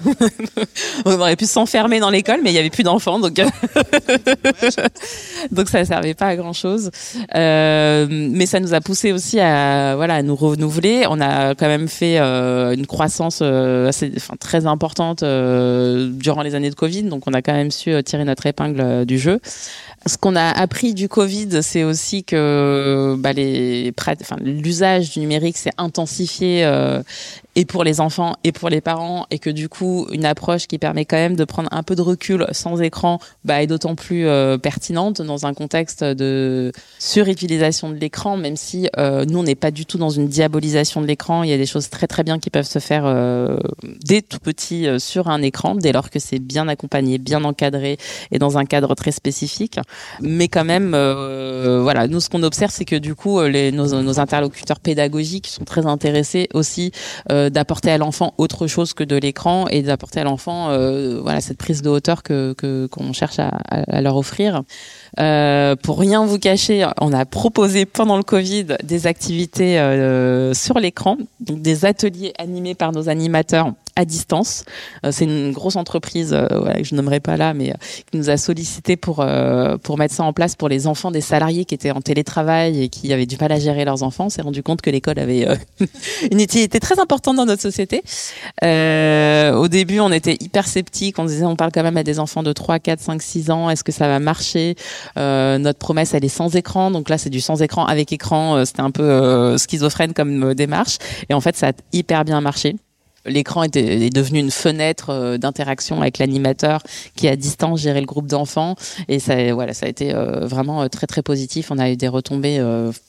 [1.04, 3.34] on aurait pu s'enfermer dans l'école, mais il y avait plus d'enfants, donc
[5.50, 6.90] donc ça servait pas à grand chose.
[7.32, 11.04] Mais ça nous a poussé aussi à voilà à nous renouveler.
[11.08, 16.42] On a quand même fait euh, une croissance euh, assez, enfin, très importante euh, durant
[16.42, 19.40] les années de Covid, donc on a quand même su tirer notre épingle du jeu.
[20.06, 25.58] Ce qu'on a appris du Covid, c'est aussi que bah, les, enfin, l'usage du numérique
[25.58, 26.64] s'est intensifié
[27.56, 30.78] et pour les enfants et pour les parents, et que du coup, une approche qui
[30.78, 34.26] permet quand même de prendre un peu de recul sans écran bah, est d'autant plus
[34.26, 39.54] euh, pertinente dans un contexte de surutilisation de l'écran, même si euh, nous, on n'est
[39.54, 41.42] pas du tout dans une diabolisation de l'écran.
[41.42, 43.58] Il y a des choses très très bien qui peuvent se faire euh,
[44.04, 47.98] dès tout petit euh, sur un écran, dès lors que c'est bien accompagné, bien encadré
[48.30, 49.78] et dans un cadre très spécifique.
[50.20, 54.02] Mais quand même, euh, voilà, nous, ce qu'on observe, c'est que du coup, les, nos,
[54.02, 56.92] nos, interlocuteurs pédagogiques sont très intéressés aussi
[57.48, 61.58] d'apporter à l'enfant autre chose que de l'écran et d'apporter à l'enfant euh, voilà cette
[61.58, 64.62] prise de hauteur qu'on cherche à, leur offrir.
[65.18, 70.78] Euh, pour rien vous cacher, on a proposé pendant le Covid des activités euh, sur
[70.78, 74.64] l'écran, donc des ateliers animés par nos animateurs à distance.
[75.10, 77.74] c'est une grosse entreprise voilà, que je nommerai pas là, mais
[78.10, 79.26] qui nous a sollicité pour
[79.82, 82.88] pour mettre ça en place pour les enfants des salariés qui étaient en télétravail et
[82.88, 84.26] qui avaient du mal à gérer leurs enfants.
[84.26, 85.46] On s'est rendu compte que l'école avait
[86.30, 88.02] une utilité très importante dans notre société.
[88.62, 91.18] au début, on était hyper sceptiques.
[91.18, 93.70] On disait, on parle quand même à des enfants de 3, 4, 5, 6 ans.
[93.70, 94.76] Est-ce que ça va marcher?
[95.16, 96.90] Notre promesse, elle est sans écran.
[96.90, 98.64] Donc là, c'est du sans écran avec écran.
[98.64, 100.98] C'était un peu schizophrène comme démarche.
[101.28, 102.76] Et en fait, ça a hyper bien marché.
[103.26, 106.82] L'écran est, devenu une fenêtre euh, d'interaction avec l'animateur
[107.16, 108.76] qui à distance gérait le groupe d'enfants
[109.08, 111.96] et ça voilà ça a été euh, vraiment euh, très très positif on a eu
[111.96, 112.60] des retombées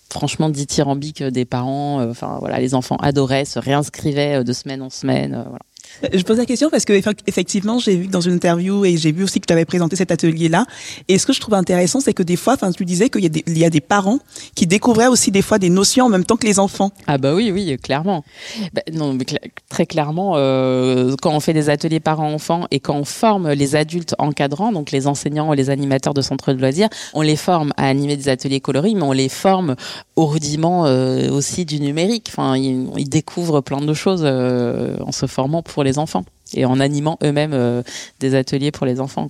[0.09, 5.31] franchement dithyrambiques des parents enfin voilà les enfants adoraient se réinscrivaient de semaine en semaine
[5.47, 5.59] voilà.
[6.13, 6.93] Je pose la question parce que
[7.27, 10.11] effectivement, j'ai vu dans une interview et j'ai vu aussi que tu avais présenté cet
[10.11, 10.65] atelier-là.
[11.07, 13.65] Et ce que je trouve intéressant, c'est que des fois, enfin, tu disais qu'il y,
[13.65, 14.19] a des, parents
[14.55, 16.91] qui découvraient aussi des fois des notions en même temps que les enfants.
[17.07, 18.23] Ah bah oui, oui, clairement.
[18.73, 19.25] Bah, non, mais
[19.69, 24.15] très clairement, euh, quand on fait des ateliers parents-enfants et quand on forme les adultes
[24.17, 27.87] encadrants, donc les enseignants ou les animateurs de centres de loisirs, on les forme à
[27.87, 29.75] animer des ateliers coloris, mais on les forme
[30.15, 32.27] au rudiment euh, aussi du numérique.
[32.29, 36.65] Enfin, ils, ils, découvrent plein de choses euh, en se formant pour les enfants et
[36.65, 37.83] en animant eux-mêmes euh,
[38.19, 39.29] des ateliers pour les enfants.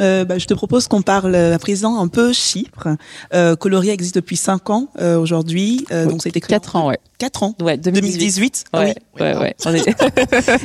[0.00, 2.88] Euh, bah, je te propose qu'on parle à présent un peu Chypre.
[3.34, 5.86] Euh, Coloria existe depuis 5 ans euh, aujourd'hui.
[5.92, 6.98] Euh, donc c'était 4 ans, ouais.
[7.18, 7.54] 4 ans.
[7.60, 8.18] Ouais, 2018.
[8.18, 8.64] 2018.
[8.74, 9.22] Ouais, ah oui.
[9.22, 9.54] ouais, ouais.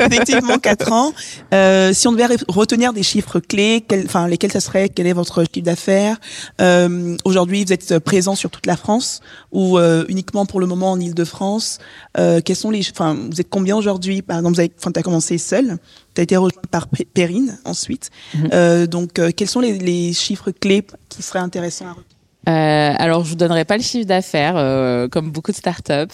[0.06, 1.14] Effectivement, 4 ans.
[1.54, 4.90] Euh, si on devait retenir des chiffres clés, enfin lesquels ça serait?
[4.90, 6.18] Quel est votre chiffre d'affaires?
[6.60, 10.92] Euh, Aujourd'hui, vous êtes présent sur toute la France ou euh, uniquement pour le moment
[10.92, 11.80] en Île-de-France?
[12.16, 14.22] Quels sont les Enfin, vous êtes combien aujourd'hui?
[14.22, 15.78] Par exemple, vous avez, enfin, as commencé seul.
[16.14, 18.10] Tu as été rejoint par Perrine ensuite.
[18.36, 18.88] Mm-hmm.
[18.88, 22.18] donc, quels sont les, les chiffres clés qui seraient intéressants à retenir?
[22.50, 25.92] Euh, alors, je vous donnerai pas le chiffre d'affaires, euh, comme beaucoup de startups.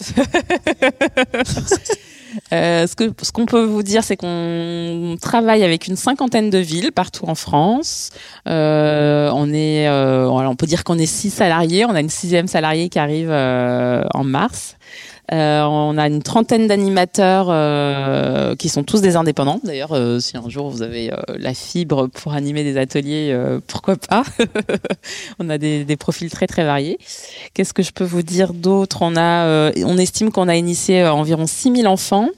[2.52, 6.58] euh, ce que ce qu'on peut vous dire, c'est qu'on travaille avec une cinquantaine de
[6.58, 8.10] villes partout en France.
[8.48, 11.86] Euh, on est, euh, on peut dire qu'on est six salariés.
[11.86, 14.76] On a une sixième salariée qui arrive euh, en mars.
[15.34, 19.60] Euh, on a une trentaine d'animateurs euh, qui sont tous des indépendants.
[19.64, 23.38] D'ailleurs, euh, si un jour vous avez la fibre pour animer des ateliers,
[23.68, 24.24] pourquoi pas
[25.40, 26.98] On a des, des, profils très très variés.
[27.54, 29.00] Qu'est-ce que je peux vous dire d'autre?
[29.02, 32.30] On a, on estime qu'on a initié environ 6000 enfants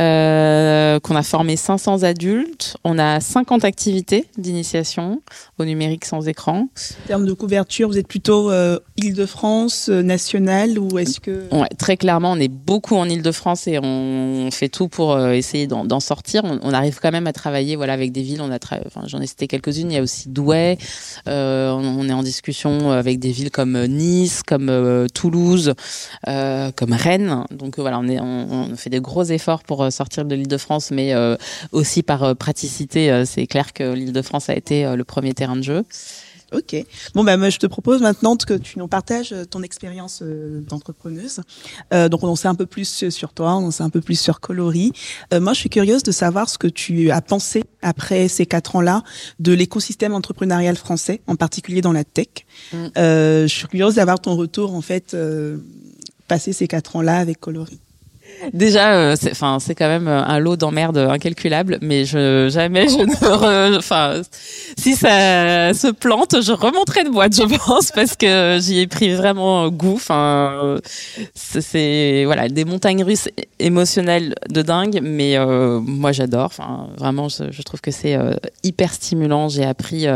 [0.00, 2.76] euh, qu'on a formé 500 adultes.
[2.84, 5.22] On a 50 activités d'initiation
[5.58, 6.68] au numérique sans écran.
[7.04, 11.48] En termes de couverture, vous êtes plutôt euh, Île-de-France, euh, nationale ou est-ce que...
[11.52, 15.66] Ouais, très clairement, on est beaucoup en Île-de-France et on fait tout pour euh, essayer
[15.66, 16.42] d'en sortir.
[16.44, 18.40] On, on, arrive quand même à travailler voilà, avec des villes.
[18.40, 19.90] On a enfin, J'en ai cité quelques-unes.
[19.90, 20.78] Il y a aussi Douai.
[21.28, 25.74] Euh, on, est en discussion avec des villes comme Nice, comme Toulouse,
[26.24, 27.44] comme Rennes.
[27.50, 30.90] Donc voilà, on, est, on, on fait des gros efforts pour euh, sortir de l'Île-de-France,
[30.90, 31.36] mais euh,
[31.72, 33.24] aussi par euh, praticité.
[33.26, 35.84] c'est clair que l'Île-de-France a été le premier terrain de jeu.
[36.52, 36.76] Ok.
[37.14, 41.40] Bon, bah, moi, je te propose maintenant que tu nous partages ton expérience d'entrepreneuse.
[41.92, 44.00] Euh, donc, on en sait un peu plus sur toi, on en sait un peu
[44.00, 44.92] plus sur Colori.
[45.32, 48.76] Euh, moi, je suis curieuse de savoir ce que tu as pensé après ces quatre
[48.76, 49.02] ans-là
[49.40, 52.28] de l'écosystème entrepreneurial français, en particulier dans la tech.
[52.72, 52.88] Mm.
[52.94, 55.16] Je suis curieuse d'avoir ton retour, en fait,
[56.28, 57.80] passé ces quatre ans-là avec Colori.
[58.52, 62.88] Déjà, euh, c'est, enfin, c'est quand même euh, un lot d'emmerdes incalculable, mais je jamais
[62.88, 64.20] je ne, enfin,
[64.76, 69.14] si ça se plante, je remonterai de boîte, je pense, parce que j'y ai pris
[69.14, 69.94] vraiment goût.
[69.94, 70.78] Enfin,
[71.34, 73.28] c'est, voilà, des montagnes russes
[73.58, 76.46] émotionnelles de dingue, mais euh, moi j'adore.
[76.46, 78.18] Enfin, vraiment, je, trouve que c'est
[78.62, 79.48] hyper stimulant.
[79.48, 80.06] J'ai appris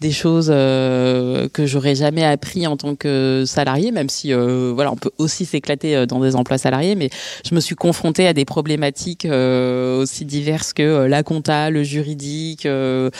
[0.00, 5.12] des choses que j'aurais jamais appris en tant que salarié, même si, voilà, on peut
[5.18, 7.10] aussi s'éclater dans des emplois salariés, mais
[7.48, 11.82] je me suis confrontée à des problématiques euh, aussi diverses que euh, la compta, le
[11.82, 13.10] juridique, euh,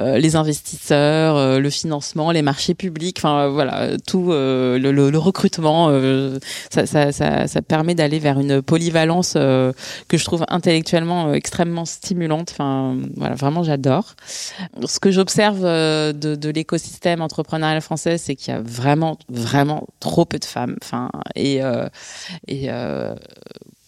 [0.00, 5.90] les investisseurs, le financement, les marchés publics, enfin voilà, tout le, recrutement.
[6.70, 12.50] Ça, permet d'aller vers une polyvalence que je trouve intellectuellement extrêmement stimulante.
[12.52, 14.14] Enfin voilà, vraiment j'adore.
[14.84, 20.38] Ce que j'observe de, l'écosystème entrepreneurial français, c'est qu'il y a vraiment, vraiment trop peu
[20.38, 20.76] de femmes.
[20.82, 21.60] Enfin et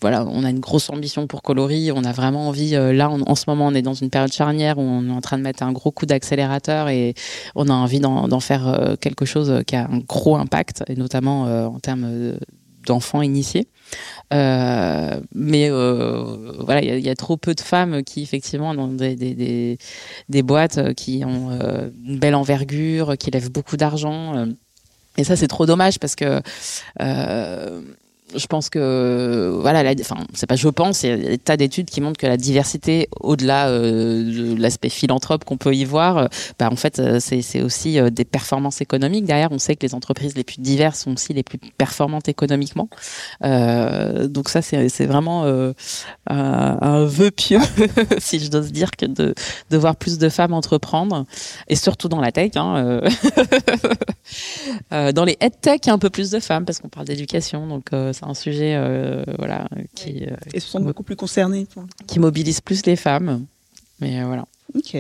[0.01, 1.93] voilà, on a une grosse ambition pour Colori.
[1.93, 2.75] On a vraiment envie.
[2.75, 5.21] Euh, là, en ce moment, on est dans une période charnière où on est en
[5.21, 7.15] train de mettre un gros coup d'accélérateur et
[7.55, 11.47] on a envie d'en faire euh, quelque chose qui a un gros impact, et notamment
[11.47, 12.35] euh, en termes
[12.87, 13.69] d'enfants initiés.
[14.31, 19.79] mais voilà, il y, a trop peu de femmes qui effectivement ont des, des, des,
[20.31, 21.51] des boîtes qui ont
[22.07, 24.47] une belle envergure, qui lèvent beaucoup d'argent.
[25.19, 26.41] et ça, c'est trop dommage parce que
[28.35, 31.89] je pense que voilà, enfin c'est pas je pense, il y a des tas d'études
[31.91, 36.27] qui montrent que la diversité, au-delà euh, de l'aspect philanthrope qu'on peut y voir, euh,
[36.59, 39.25] bah, en fait euh, c'est aussi des performances économiques.
[39.25, 42.89] Derrière, on sait que les entreprises les plus diverses sont aussi les plus performantes économiquement.
[43.43, 45.45] donc ça c'est vraiment
[46.27, 47.61] un, vœu pieux,
[48.19, 49.35] si je dois dire, que de,
[49.71, 51.25] de voir plus de femmes entreprendre
[51.69, 52.53] et surtout dans la tech.
[52.57, 53.01] Hein,
[55.13, 57.07] dans les head tech, il y a un peu plus de femmes parce qu'on parle
[57.07, 57.91] d'éducation, donc
[58.21, 61.67] c'est un sujet euh, voilà qui euh, et se sont beaucoup plus concernés
[62.07, 63.47] qui mobilise plus les femmes
[64.01, 64.97] mais euh, voilà Ok.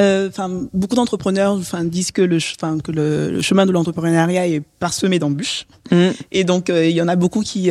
[0.00, 5.20] Enfin, beaucoup d'entrepreneurs, enfin, disent que le, enfin, que le, chemin de l'entrepreneuriat est parsemé
[5.20, 5.68] d'embûches.
[5.92, 6.08] Mm.
[6.32, 7.70] Et donc, il y en a beaucoup qui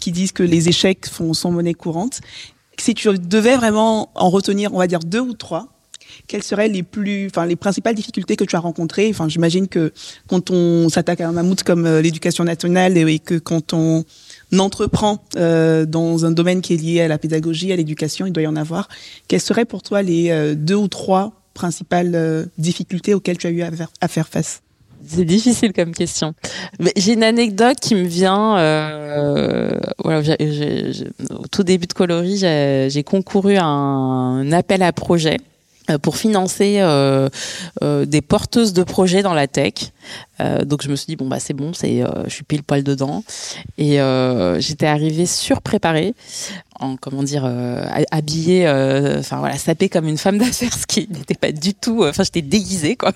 [0.00, 2.20] qui disent que les échecs font sont monnaie courante.
[2.76, 5.68] Si tu devais vraiment en retenir, on va dire deux ou trois,
[6.26, 9.10] quelles seraient les plus, enfin, les principales difficultés que tu as rencontrées?
[9.10, 9.92] Enfin, j'imagine que
[10.26, 14.04] quand on s'attaque à un mammouth comme l'éducation nationale et que quand on
[14.58, 18.42] entreprend euh, dans un domaine qui est lié à la pédagogie, à l'éducation, il doit
[18.42, 18.88] y en avoir.
[19.28, 23.50] Quelles seraient pour toi les euh, deux ou trois principales euh, difficultés auxquelles tu as
[23.50, 24.62] eu à faire, face?
[25.06, 26.34] C'est difficile comme question.
[26.96, 28.54] J'ai une anecdote qui me vient.
[30.04, 30.36] voilà,
[31.30, 35.38] au tout début de Coloris, j'ai concouru à un appel à projet
[36.02, 36.82] pour financer
[37.80, 39.72] des porteuses de projets dans la tech.
[40.40, 42.62] Euh, donc je me suis dit bon bah c'est bon, c'est euh, je suis pile
[42.62, 43.22] poil dedans.
[43.78, 46.14] Et euh, j'étais arrivée surpréparée
[46.82, 47.44] en comment dire
[48.10, 48.66] habillée
[49.18, 52.40] enfin voilà sapée comme une femme d'affaires ce qui n'était pas du tout enfin j'étais
[52.40, 53.12] déguisée quoi.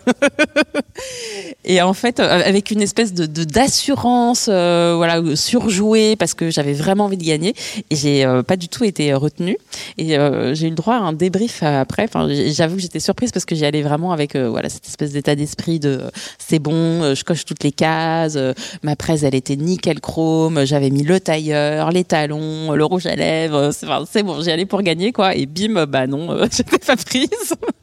[1.65, 7.17] Et en fait avec une espèce de d'assurance voilà surjouée parce que j'avais vraiment envie
[7.17, 7.55] de gagner.
[7.89, 9.57] Et j'ai pas du tout été retenue.
[9.97, 12.05] Et j'ai eu le droit à un débrief après.
[12.05, 15.35] Enfin j'avoue que j'étais surprise parce que j'y allais vraiment avec voilà cette espèce d'état
[15.37, 16.03] d'esprit de
[16.39, 18.39] c'est bon je coche toutes les cases.
[18.83, 20.65] ma presse, elle était nickel chrome.
[20.65, 23.71] J'avais mis le tailleur, les talons, le rouge à lèvres.
[24.11, 25.35] C'est bon, j'y allais pour gagner, quoi.
[25.35, 27.29] Et bim, bah non, euh, j'étais pas prise.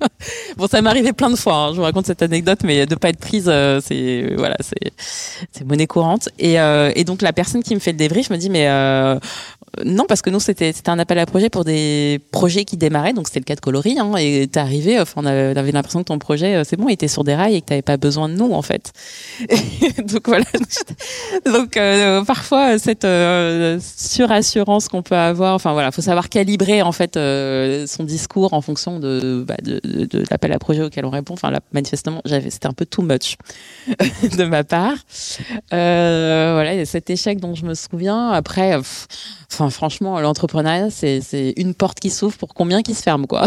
[0.58, 1.56] bon, ça m'est arrivé plein de fois.
[1.56, 1.70] Hein.
[1.72, 4.58] Je vous raconte cette anecdote, mais de pas être prise, euh, c'est voilà,
[5.52, 6.30] c'est monnaie courante.
[6.40, 8.68] Et, euh, et donc la personne qui me fait le débrief me dit, mais
[9.86, 13.28] non, parce que nous, c'était un appel à projet pour des projets qui démarraient, donc
[13.28, 16.20] c'était le cas de Coloris, hein, et t'es arrivé, enfin, on avait, l'impression que ton
[16.20, 18.34] projet, euh, c'est bon, il était sur des rails et que t'avais pas besoin de
[18.34, 18.92] nous, en fait.
[20.06, 20.44] donc voilà.
[21.46, 26.92] donc euh, parfois, cette euh, surassurance qu'on peut avoir, enfin voilà, faut savoir calibrer, en
[26.92, 27.14] fait,
[27.88, 31.34] son discours en fonction de, bah, de, de, l'appel à projet auquel on répond.
[31.34, 33.38] Enfin, là, manifestement, c'était un peu too much
[34.38, 34.98] de ma part.
[35.70, 38.32] voilà, y a cet échec dont je me souviens.
[38.32, 38.78] Après,
[39.70, 43.46] Franchement, l'entrepreneuriat, c'est une porte qui s'ouvre pour combien qui se ferme, quoi.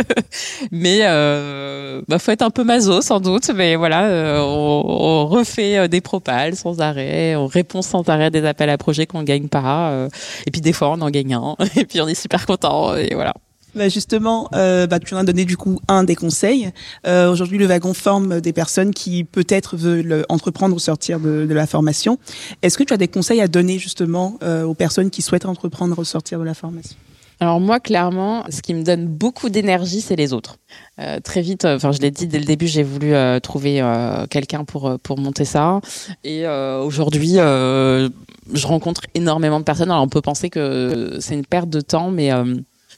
[0.72, 3.50] mais euh, bah, faut être un peu maso, sans doute.
[3.54, 8.44] Mais voilà, euh, on, refait euh, des propales sans arrêt, on répond sans arrêt des
[8.44, 10.08] appels à projets qu'on gagne pas.
[10.46, 11.56] Et puis des fois, on en gagne un.
[11.76, 12.94] Et puis on est super content.
[12.96, 13.34] Et voilà.
[13.74, 16.70] Bah justement, euh, bah, tu en as donné du coup un des conseils.
[17.06, 21.66] Euh, Aujourd'hui, le wagon forme des personnes qui peut-être veulent entreprendre ou sortir de, la
[21.66, 22.18] formation.
[22.62, 25.98] Est-ce que tu as des conseils à donner justement euh, aux personnes qui souhaitent entreprendre
[25.98, 26.96] ou sortir de la formation?
[27.40, 30.56] Alors moi, clairement, ce qui me donne beaucoup d'énergie, c'est les autres.
[30.98, 33.80] Euh, très vite, euh, enfin je l'ai dit dès le début, j'ai voulu euh, trouver
[33.80, 35.80] euh, quelqu'un pour pour monter ça.
[36.24, 39.90] Et aujourd'hui, je rencontre énormément de personnes.
[39.90, 42.30] Alors on peut penser que c'est une perte de temps, mais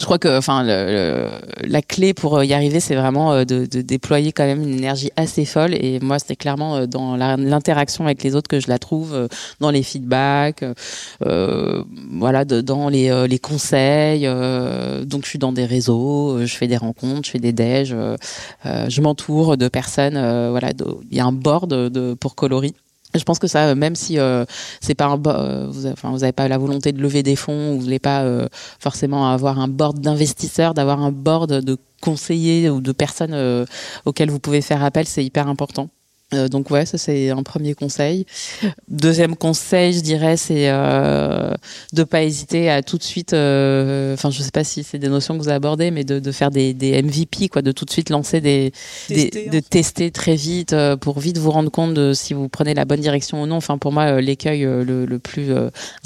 [0.00, 1.28] je crois que enfin le,
[1.62, 5.10] la clé pour y arriver c'est vraiment euh, de, de, déployer quand même une énergie
[5.16, 5.74] assez folle.
[5.74, 9.28] Et moi c'était clairement euh, dans l'interaction avec les autres que je la trouve euh,
[9.60, 10.64] dans les feedbacks
[11.26, 16.76] euh, voilà dans les, les conseils donc je suis dans des réseaux je fais des
[16.76, 17.94] rencontres je fais des déj
[18.64, 20.14] je m'entoure de personnes
[20.50, 20.70] voilà
[21.10, 22.74] il y a un board de, pour coloris
[23.18, 24.44] je pense que ça, même si euh,
[24.81, 27.81] c'est pas un, euh, vous, avez pas la volonté de lever des fonds, ou vous
[27.81, 32.92] voulez pas euh, forcément avoir un board d'investisseurs, d'avoir un board de conseillers ou de
[32.92, 33.64] personnes euh,
[34.05, 35.90] auxquelles vous pouvez faire appel, c'est hyper important.
[36.33, 38.27] Euh, donc ouais, ça c'est un premier conseil.
[38.88, 41.53] Deuxième conseil, je dirais, c'est euh,
[41.93, 43.33] de pas hésiter à tout de suite.
[43.33, 46.33] Euh, enfin, je sais pas si c'est des notions que vous abordez, mais de, de
[46.33, 48.73] faire des, des, MVP, quoi, de tout de suite lancer des,
[49.09, 52.75] des de tester très vite euh, pour vite vous rendre compte de si vous prenez
[52.75, 53.57] la bonne direction ou non.
[53.57, 55.51] Enfin, pour moi, euh, l'écueil le, le, plus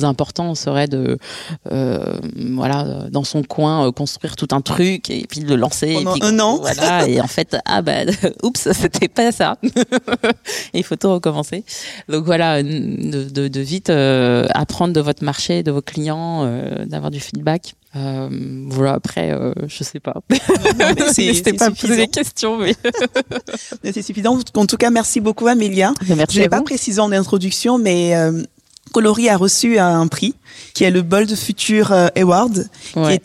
[0.03, 1.19] important serait de
[1.65, 5.95] voilà dans son coin construire tout un truc et puis de le lancer.
[5.95, 6.59] Pendant et puis, un an.
[6.59, 7.07] Voilà.
[7.07, 8.05] et en fait, ah bah,
[8.43, 9.59] oups, c'était pas ça.
[10.75, 11.65] il faut tout recommencer.
[12.09, 16.85] Donc voilà, de, de, de vite euh, apprendre de votre marché, de vos clients, euh,
[16.87, 17.75] d'avoir du feedback.
[17.97, 18.29] Euh,
[18.69, 20.17] voilà, après, euh, je sais pas.
[21.13, 22.75] C'était pas poser des questions, mais.
[23.85, 24.39] c'est suffisant.
[24.55, 25.95] En tout cas, merci beaucoup, Amélia.
[26.09, 28.15] Merci je n'ai pas précisé en introduction, mais
[28.95, 30.37] Coloris a reçu un prix
[30.73, 32.69] qui est le Bold Future euh, Award,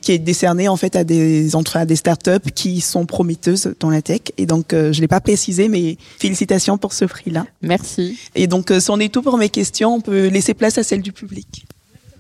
[0.02, 4.02] qui, est, décerné en fait à des à des startups qui sont prometteuses dans la
[4.02, 4.22] tech.
[4.38, 7.46] Et donc, euh, je l'ai pas précisé, mais félicitations pour ce prix-là.
[7.62, 8.18] Merci.
[8.34, 9.94] Et donc, euh, c'en est tout pour mes questions.
[9.94, 11.68] On peut laisser place à celle du public.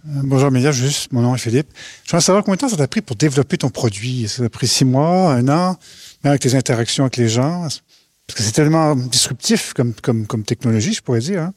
[0.06, 1.70] bonjour Média, juste mon nom est Philippe.
[2.04, 4.28] Je voudrais savoir combien de temps ça t'a pris pour développer ton produit.
[4.28, 5.76] Ça t'a pris six mois, un an,
[6.24, 7.62] même avec tes interactions avec les gens?
[7.62, 11.41] Parce que c'est tellement disruptif comme, comme, comme technologie, je pourrais dire.
[11.41, 11.54] Hein.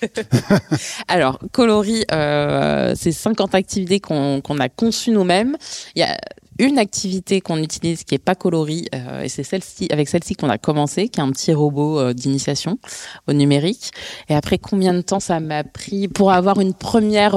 [1.08, 5.56] Alors, Coloris, euh, c'est 50 activités qu'on a conçues nous-mêmes.
[5.94, 6.16] Il y a
[6.58, 10.48] une activité qu'on utilise qui est pas coloris euh, et c'est celle-ci avec celle-ci qu'on
[10.48, 12.78] a commencé qui est un petit robot euh, d'initiation
[13.26, 13.90] au numérique.
[14.30, 17.32] Et après combien de temps ça m'a pris pour avoir une première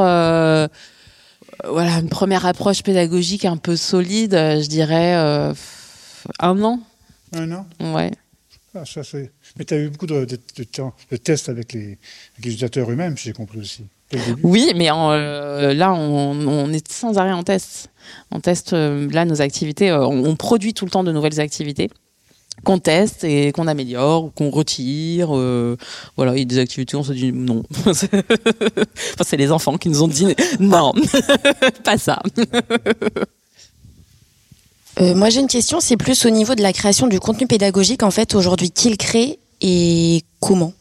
[1.68, 5.14] voilà une première approche pédagogique un peu solide je dirais
[6.40, 6.80] un an.
[7.34, 7.66] Un an?
[7.82, 8.12] Ouais
[8.76, 8.84] ah,
[9.58, 10.26] Mais tu as eu beaucoup de,
[11.18, 11.98] tests avec les,
[12.38, 13.86] utilisateurs eux-mêmes, j'ai compris aussi.
[14.44, 17.90] Oui, mais euh, là, on, est sans arrêt en test.
[18.32, 19.90] On teste euh, là nos activités.
[19.92, 21.90] Euh, on, produit tout le temps de nouvelles activités
[22.64, 25.30] qu'on teste et qu'on améliore qu'on retire.
[26.18, 27.64] voilà, il y a des activités, on se dit non.
[27.86, 27.94] enfin,
[29.24, 30.94] c'est les enfants qui nous ont dit non,
[31.84, 32.22] pas ça.
[35.02, 38.04] Euh, moi, j'ai une question, c'est plus au niveau de la création du contenu pédagogique,
[38.04, 40.74] en fait, aujourd'hui, qui le crée et comment?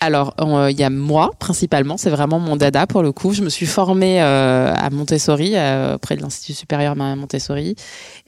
[0.00, 0.34] Alors,
[0.70, 3.32] il y a moi principalement, c'est vraiment mon dada pour le coup.
[3.32, 7.74] Je me suis formée euh, à Montessori, euh, auprès de l'Institut supérieur Montessori,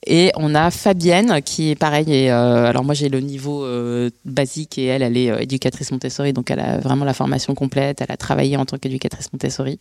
[0.07, 2.07] et on a Fabienne qui est pareil.
[2.09, 5.93] Et, euh, alors moi j'ai le niveau euh, basique et elle, elle est euh, éducatrice
[5.93, 8.01] Montessori, donc elle a vraiment la formation complète.
[8.01, 9.79] Elle a travaillé en tant qu'éducatrice Montessori,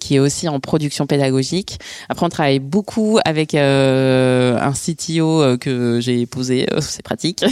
[0.00, 1.78] qui est aussi en production pédagogique.
[2.08, 7.42] Après on travaille beaucoup avec un CTO que j'ai épousé, c'est pratique.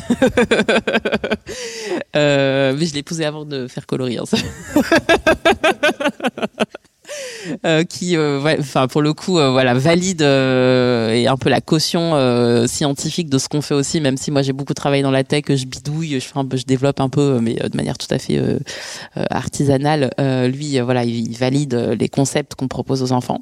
[2.14, 4.18] mais je l'ai épousé avant de faire coloris.
[4.18, 4.24] Hein,
[7.64, 12.12] Euh, qui, euh, enfin pour le coup, euh, voilà, valide et un peu la caution
[12.66, 14.00] scientifique de ce qu'on fait aussi.
[14.00, 17.00] Même si moi j'ai beaucoup travaillé dans la tech, je bidouille, je, fais je développe
[17.00, 18.40] un peu, mais de manière tout à fait
[19.30, 20.10] artisanale.
[20.18, 23.40] lui, voilà, il valide les concepts qu'on propose aux enfants.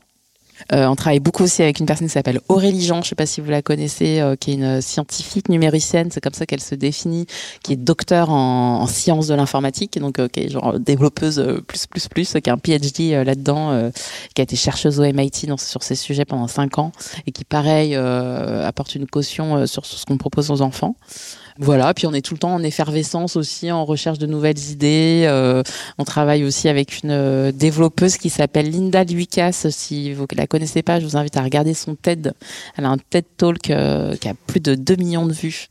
[0.72, 3.26] Euh, on travaille beaucoup aussi avec une personne qui s'appelle Aurélie Jean, je sais pas
[3.26, 6.74] si vous la connaissez, euh, qui est une scientifique numéricienne, c'est comme ça qu'elle se
[6.74, 7.26] définit,
[7.62, 11.86] qui est docteur en, en sciences de l'informatique, donc euh, qui est genre développeuse plus
[11.86, 13.90] plus plus, qui a un PhD là-dedans,
[14.34, 16.92] qui a été chercheuse au MIT sur ces sujets pendant cinq ans
[17.26, 20.96] et qui pareil apporte une caution sur ce qu'on propose aux enfants.
[21.60, 25.24] Voilà, puis on est tout le temps en effervescence aussi, en recherche de nouvelles idées.
[25.28, 25.62] Euh,
[25.98, 29.52] on travaille aussi avec une euh, développeuse qui s'appelle Linda Lucas.
[29.70, 32.32] Si vous la connaissez pas, je vous invite à regarder son TED.
[32.76, 35.68] Elle a un TED Talk euh, qui a plus de 2 millions de vues.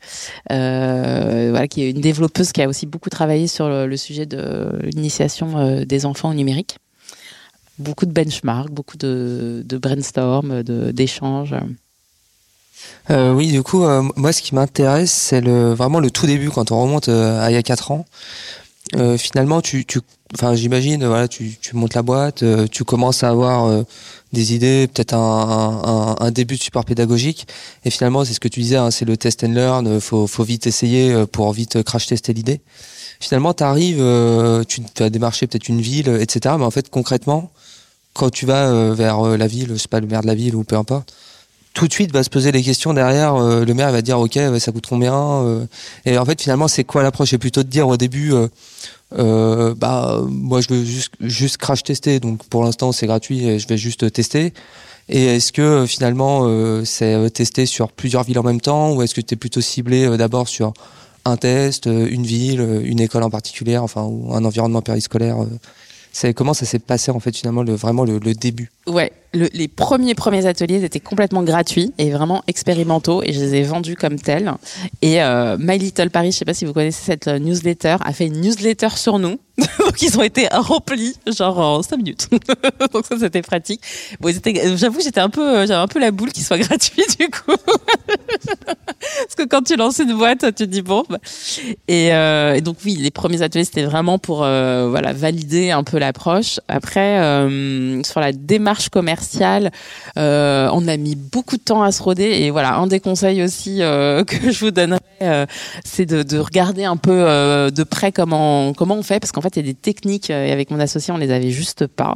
[0.49, 5.83] voilà, qui est une développeuse qui a aussi beaucoup travaillé sur le, sujet de l'initiation
[5.83, 6.77] des enfants au numérique.
[7.77, 11.55] Beaucoup de benchmarks, beaucoup de, de brainstorm, d'échanges.
[13.09, 16.71] Euh, oui, du coup, euh, moi, ce qui m'intéresse, c'est vraiment le tout début, quand
[16.71, 18.05] on remonte euh, à il y a 4 ans.
[19.17, 19.87] Finalement, tu,
[20.35, 23.83] enfin, j'imagine, voilà, tu, montes la boîte, tu commences à avoir
[24.33, 27.47] des idées, peut-être un, début de support pédagogique,
[27.85, 30.43] et finalement, c'est ce que tu disais, hein, c'est le test and learn, faut, faut
[30.43, 32.61] vite essayer pour vite crash tester l'idée.
[33.19, 34.05] Finalement, tu arrives,
[34.67, 37.51] tu as démarché peut-être une ville, etc., mais en fait, concrètement,
[38.13, 40.63] quand tu vas vers la ville, je sais pas, le maire de la ville ou
[40.63, 41.15] peu importe,
[41.73, 43.35] tout de suite va se poser les questions derrière.
[43.35, 45.65] Euh, le maire va dire ok, ça coûte combien euh.
[46.05, 47.31] Et en fait, finalement, c'est quoi l'approche?
[47.31, 48.31] C'est plutôt de dire au début,
[49.17, 52.19] euh, bah moi je veux juste, juste crash tester.
[52.19, 54.53] Donc pour l'instant, c'est gratuit et je vais juste tester.
[55.09, 56.47] Et est-ce que finalement
[56.85, 60.17] c'est tester sur plusieurs villes en même temps ou est-ce que tu es plutôt ciblé
[60.17, 60.71] d'abord sur
[61.25, 65.37] un test, une ville, une école en particulier, enfin ou un environnement périscolaire
[66.13, 68.71] c'est comment ça s'est passé en fait finalement le vraiment le, le début?
[68.85, 73.63] Ouais, les premiers premiers ateliers étaient complètement gratuits et vraiment expérimentaux et je les ai
[73.63, 74.53] vendus comme tels.
[75.01, 78.13] Et euh, My Little Paris, je sais pas si vous connaissez cette euh, newsletter, a
[78.13, 79.39] fait une newsletter sur nous.
[79.57, 82.27] Donc ils ont été remplis genre en 5 minutes.
[82.93, 83.81] Donc ça c'était pratique.
[84.19, 84.33] Bon,
[84.75, 87.55] j'avoue j'étais un peu euh, j'avais un peu la boule qu'ils soient gratuits du coup.
[87.67, 91.03] Parce que quand tu lances une boîte, tu dis bon.
[91.07, 91.19] Bah.
[91.87, 96.59] Et, et, donc oui, les premiers ateliers c'était vraiment pour voilà valider un peu l'approche.
[96.67, 97.17] Après
[98.03, 99.71] sur la démarche commerciale,
[100.17, 102.23] euh, on a mis beaucoup de temps à se roder.
[102.23, 105.45] Et voilà, un des conseils aussi euh, que je vous donnerais, euh,
[105.83, 109.65] c'est de, regarder un peu de près comment comment on fait, parce qu'en fait, il
[109.65, 112.15] y a des techniques et avec mon associé on les avait juste pas,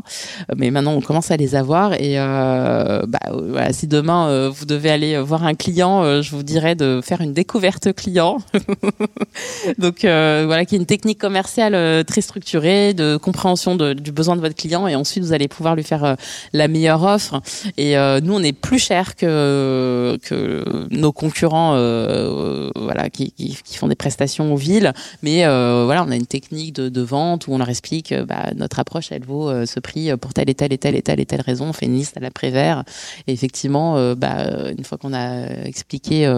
[0.56, 5.18] mais maintenant on commence à les avoir et bah, voilà, si demain vous devez aller
[5.20, 8.40] voir un client, je vous dirais de faire une découverte client.
[9.78, 14.42] Donc voilà, qui est une technique commerciale très structurée de compréhension de, du besoin de
[14.42, 16.18] votre client et ensuite vous allez pouvoir lui faire
[16.54, 17.42] la meilleure offre.
[17.78, 21.74] Et nous on est plus cher que que nos concurrents,
[22.76, 26.76] voilà, qui, qui, qui, font des prestations aux villes, mais voilà, on a une technique
[26.76, 30.34] de, de vente où on leur explique bah, notre approche, elle vaut ce prix pour
[30.34, 31.66] telle et telle et telle et telle et telle raison.
[31.70, 32.84] On fait une liste à l'après-vert.
[33.28, 36.32] Et effectivement, bah, une fois qu'on a expliqué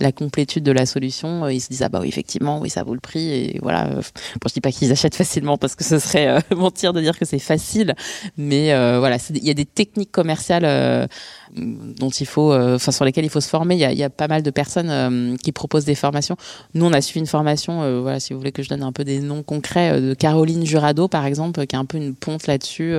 [0.00, 2.94] la complétude de la solution, ils se disent ah bah oui effectivement oui ça vaut
[2.94, 3.84] le prix et voilà.
[3.86, 7.24] Bon, je dis pas qu'ils achètent facilement parce que ce serait mentir de dire que
[7.24, 7.94] c'est facile,
[8.36, 9.18] mais voilà,
[9.56, 11.08] des techniques commerciales
[11.56, 13.74] dont il faut, enfin sur lesquelles il faut se former.
[13.74, 16.36] Il y a, il y a pas mal de personnes qui proposent des formations.
[16.74, 19.04] Nous, on a suivi une formation, voilà, si vous voulez que je donne un peu
[19.04, 22.94] des noms concrets, de Caroline Jurado, par exemple, qui est un peu une ponte là-dessus.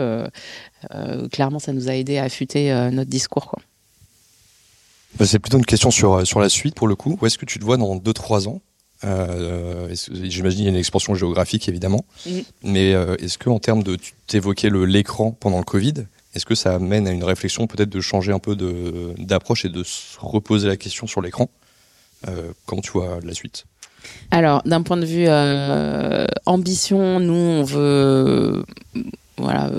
[1.32, 3.48] clairement, ça nous a aidé à affûter notre discours.
[3.48, 3.62] Quoi.
[5.18, 7.18] Bah, c'est plutôt une question sur, sur la suite, pour le coup.
[7.22, 8.62] Où est-ce que tu te vois dans 2-3 ans?
[9.04, 12.06] Euh, J'imagine qu'il y a une expansion géographique, évidemment.
[12.26, 12.32] Mmh.
[12.64, 13.96] Mais euh, est-ce que en termes de...
[13.96, 16.06] Tu t'évoquais l'écran pendant le Covid.
[16.38, 18.56] Est-ce que ça amène à une réflexion peut-être de changer un peu
[19.18, 21.50] d'approche et de se reposer la question sur l'écran
[22.28, 23.66] euh, Comment tu vois la suite?
[24.30, 28.64] Alors, d'un point de vue euh, ambition, nous, on veut
[29.38, 29.72] voilà,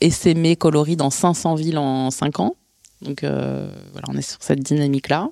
[0.00, 2.54] essaimer Coloris dans 500 villes en 5 ans.
[3.02, 5.30] Donc euh, voilà, on est sur cette dynamique-là.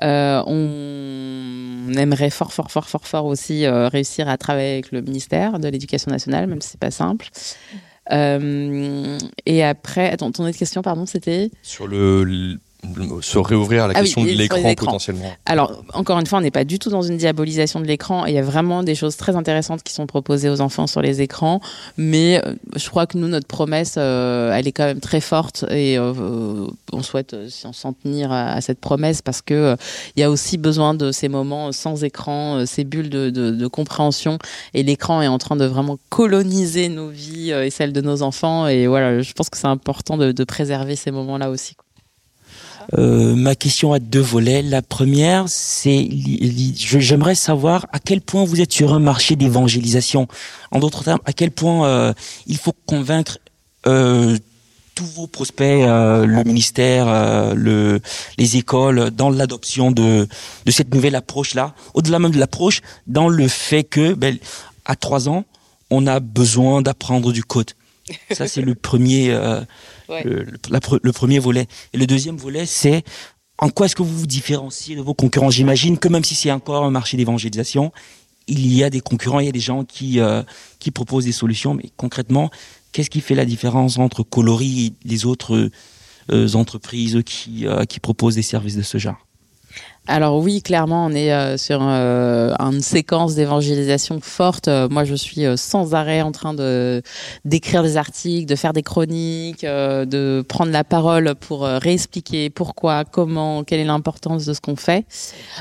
[0.00, 5.68] On aimerait fort, fort, fort, fort, fort aussi réussir à travailler avec le ministère de
[5.68, 7.28] l'Éducation nationale, même si c'est pas simple.
[8.12, 11.50] Euh, et après, attends, ton autre question, pardon, c'était?
[11.62, 12.58] Sur le
[13.22, 15.32] se réouvrir à la Ah oui, question de l'écran potentiellement.
[15.46, 18.26] Alors, encore une fois, on n'est pas du tout dans une diabolisation de l'écran.
[18.26, 21.20] Il y a vraiment des choses très intéressantes qui sont proposées aux enfants sur les
[21.22, 21.60] écrans.
[21.96, 25.64] Mais euh, je crois que nous, notre promesse, euh, elle est quand même très forte
[25.70, 29.76] et euh, on souhaite euh, s'en tenir à, à cette promesse parce que
[30.16, 33.66] il y a aussi besoin de ces moments sans écran, ces bulles de, de, de
[33.66, 34.38] compréhension.
[34.74, 38.66] Et l'écran est en train de vraiment coloniser nos vies et celles de nos enfants.
[38.68, 41.74] Et voilà, je pense que c'est important de, de préserver ces moments-là aussi.
[41.74, 41.85] quoi.
[42.94, 44.62] Euh, ma question a deux volets.
[44.62, 46.08] La première, c'est
[46.76, 50.28] j'aimerais savoir à quel point vous êtes sur un marché d'évangélisation.
[50.70, 52.12] En d'autres termes, à quel point euh,
[52.46, 53.38] il faut convaincre
[53.86, 54.38] euh,
[54.94, 58.00] tous vos prospects, euh, le ministère, euh, le,
[58.38, 60.26] les écoles, dans l'adoption de,
[60.64, 61.74] de cette nouvelle approche-là.
[61.94, 64.38] Au-delà même de l'approche, dans le fait que, ben,
[64.86, 65.44] à trois ans,
[65.90, 67.72] on a besoin d'apprendre du code.
[68.30, 69.30] Ça, c'est le premier.
[69.30, 69.60] euh,
[70.08, 70.22] Ouais.
[70.22, 71.66] le, le- la pre- le premier volet.
[71.92, 73.02] Et le deuxième volet, c'est
[73.58, 75.50] en quoi est-ce que vous vous différenciez de vos concurrents?
[75.50, 77.90] J'imagine que même si c'est encore un marché d'évangélisation,
[78.46, 80.44] il y a des concurrents, il y a des gens qui, euh,
[80.78, 81.74] qui proposent des solutions.
[81.74, 82.50] Mais concrètement,
[82.92, 85.70] qu'est-ce qui fait la différence entre Coloris et les autres
[86.30, 89.25] euh, entreprises qui, euh, qui proposent des services de ce genre?
[90.08, 94.68] Alors oui, clairement, on est euh, sur euh, une séquence d'évangélisation forte.
[94.68, 97.02] Euh, moi, je suis sans arrêt en train de
[97.44, 103.64] d'écrire des articles, de faire des chroniques, de prendre la parole pour réexpliquer pourquoi, comment,
[103.64, 105.06] quelle est l'importance de ce qu'on fait.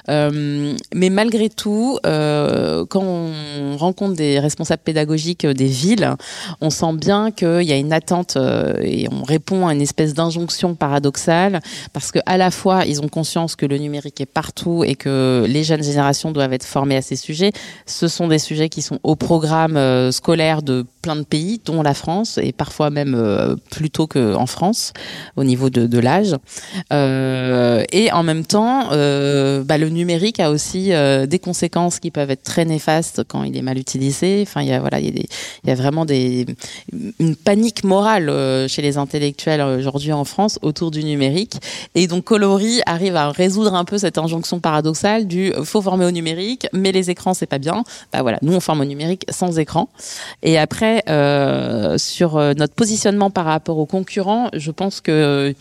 [0.07, 6.15] Mais malgré tout, quand on rencontre des responsables pédagogiques des villes,
[6.61, 8.37] on sent bien qu'il y a une attente
[8.81, 11.59] et on répond à une espèce d'injonction paradoxale
[11.93, 15.45] parce que à la fois ils ont conscience que le numérique est partout et que
[15.47, 17.53] les jeunes générations doivent être formées à ces sujets.
[17.87, 21.83] Ce sont des sujets qui sont au programme euh, scolaire de plein de pays, dont
[21.83, 24.91] la France et parfois même euh, plus tôt qu'en France
[25.35, 26.35] au niveau de, l'âge.
[26.91, 32.09] Euh, et en même temps, euh, bah, le numérique a aussi euh, des conséquences qui
[32.09, 34.39] peuvent être très néfastes quand il est mal utilisé.
[34.41, 35.27] Enfin, il y a voilà, il
[35.63, 36.47] y a, vraiment des
[37.19, 38.31] une panique morale
[38.67, 41.57] chez les intellectuels aujourd'hui en France autour du numérique.
[41.93, 46.11] Et donc Coloris arrive à résoudre un peu cette injonction paradoxale du faut former au
[46.11, 47.83] numérique, mais les écrans c'est pas bien.
[48.11, 49.87] Bah voilà, nous on forme au numérique sans écran.
[50.41, 55.53] Et après euh, sur euh, notre positionnement par rapport aux concurrents, je pense que euh,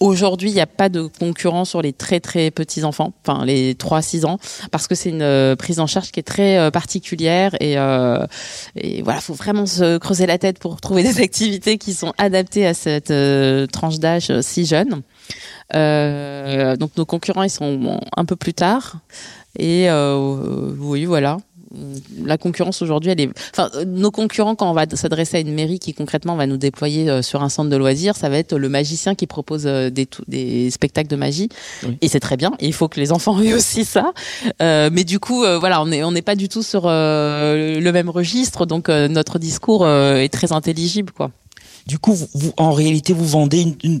[0.00, 3.74] Aujourd'hui, il n'y a pas de concurrent sur les très très petits enfants, enfin les
[3.74, 4.38] 3-6 ans,
[4.72, 8.26] parce que c'est une prise en charge qui est très particulière et, euh,
[8.74, 12.74] et faut vraiment se creuser la tête pour trouver des activités qui sont adaptées à
[12.74, 13.14] cette
[13.70, 15.02] tranche d'âge si jeune.
[15.72, 18.96] Donc nos concurrents, ils sont un peu plus tard.
[19.56, 19.88] Et
[20.80, 21.38] oui, voilà.
[22.24, 23.30] La concurrence aujourd'hui, elle est.
[23.52, 27.08] Enfin, nos concurrents, quand on va s'adresser à une mairie qui concrètement va nous déployer
[27.08, 30.08] euh, sur un centre de loisirs, ça va être le magicien qui propose euh, des,
[30.28, 31.48] des spectacles de magie.
[32.00, 32.52] Et c'est très bien.
[32.60, 34.12] il faut que les enfants aient aussi ça.
[34.60, 38.08] Euh, mais du coup, voilà, on n'est on n'est pas du tout sur le même
[38.10, 41.30] registre, donc notre discours est très intelligible, quoi.
[41.86, 43.98] Du coup, vous, en réalité, vous vendez une,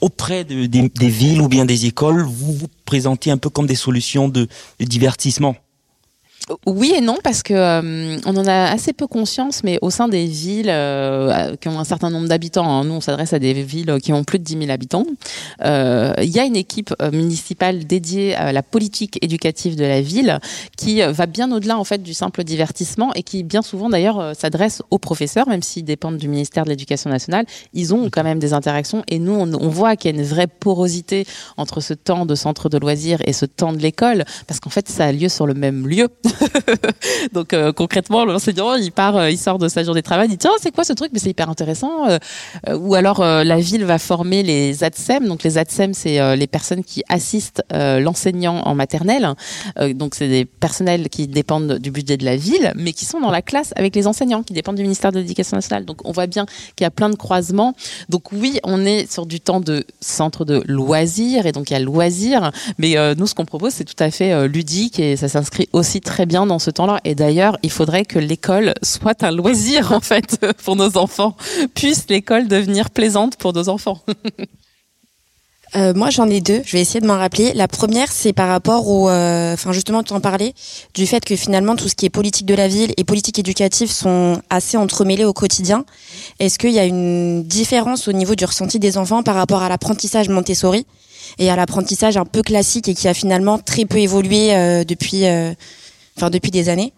[0.00, 3.74] auprès de, des, villes ou bien des écoles, vous vous présentez un peu comme des
[3.74, 4.46] solutions de
[4.78, 5.56] divertissement.
[6.64, 10.06] Oui et non parce que euh, on en a assez peu conscience, mais au sein
[10.06, 13.52] des villes euh, qui ont un certain nombre d'habitants, hein, nous on s'adresse à des
[13.52, 15.06] villes qui ont plus de 10 000 habitants,
[15.64, 20.38] euh, il y a une équipe municipale dédiée à la politique éducative de la ville
[20.76, 24.82] qui va bien au-delà en fait du simple divertissement et qui bien souvent d'ailleurs s'adresse
[24.92, 28.52] aux professeurs, même s'ils dépendent du ministère de l'Éducation nationale, ils ont quand même des
[28.52, 31.26] interactions et nous on voit qu'il y a une vraie porosité
[31.56, 34.88] entre ce temps de centre de loisirs et ce temps de l'école parce qu'en fait
[34.88, 36.08] ça a lieu sur le même lieu.
[37.32, 40.30] Donc euh, concrètement, l'enseignant, il part, euh, il sort de sa journée de travail, il
[40.30, 41.10] dit tiens, c'est quoi ce truc?
[41.12, 42.08] Mais c'est hyper intéressant.
[42.08, 42.18] Euh,
[42.76, 45.26] ou alors la ville va former les ADSEM.
[45.26, 49.34] Donc les ADSEM, c'est les personnes qui assistent l'enseignant en maternelle.
[49.94, 53.30] donc c'est des personnels qui dépendent du budget de la ville, mais qui sont dans
[53.30, 55.84] la classe avec les enseignants, qui dépendent du ministère de l'Éducation nationale.
[55.84, 56.46] Donc on voit bien
[56.76, 57.74] qu'il y a plein de croisements.
[58.08, 61.76] Donc oui, on est sur du temps de centre de loisirs et donc il y
[61.76, 62.50] a loisirs.
[62.78, 66.15] Mais nous, ce qu'on propose, c'est tout à fait ludique et ça s'inscrit aussi très
[66.24, 67.00] bien dans ce temps-là.
[67.04, 71.36] Et d'ailleurs, il faudrait que l'école soit un loisir, en fait, pour nos enfants.
[71.74, 74.00] Puisse l'école devenir plaisante pour nos enfants.
[75.74, 76.62] Euh, moi, j'en ai deux.
[76.64, 77.52] Je vais essayer de m'en rappeler.
[77.52, 80.54] La première, c'est par rapport au, euh, enfin justement, tu en parlais
[80.94, 83.90] du fait que finalement tout ce qui est politique de la ville et politique éducative
[83.90, 85.84] sont assez entremêlés au quotidien.
[86.38, 89.68] Est-ce qu'il y a une différence au niveau du ressenti des enfants par rapport à
[89.68, 90.86] l'apprentissage Montessori
[91.38, 95.24] et à l'apprentissage un peu classique et qui a finalement très peu évolué euh, depuis
[96.16, 96.92] enfin depuis des années.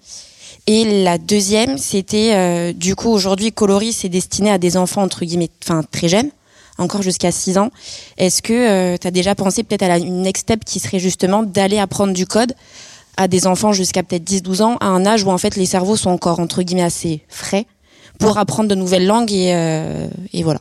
[0.66, 5.24] Et la deuxième, c'était euh, du coup aujourd'hui Coloris c'est destiné à des enfants entre
[5.24, 6.30] guillemets, enfin très jeunes,
[6.76, 7.70] encore jusqu'à 6 ans.
[8.18, 11.42] Est-ce que euh, tu as déjà pensé peut-être à une next step qui serait justement
[11.42, 12.54] d'aller apprendre du code
[13.16, 15.96] à des enfants jusqu'à peut-être 10-12 ans, à un âge où en fait les cerveaux
[15.96, 17.66] sont encore entre guillemets assez frais
[18.18, 20.60] pour apprendre de nouvelles langues et, euh, et voilà.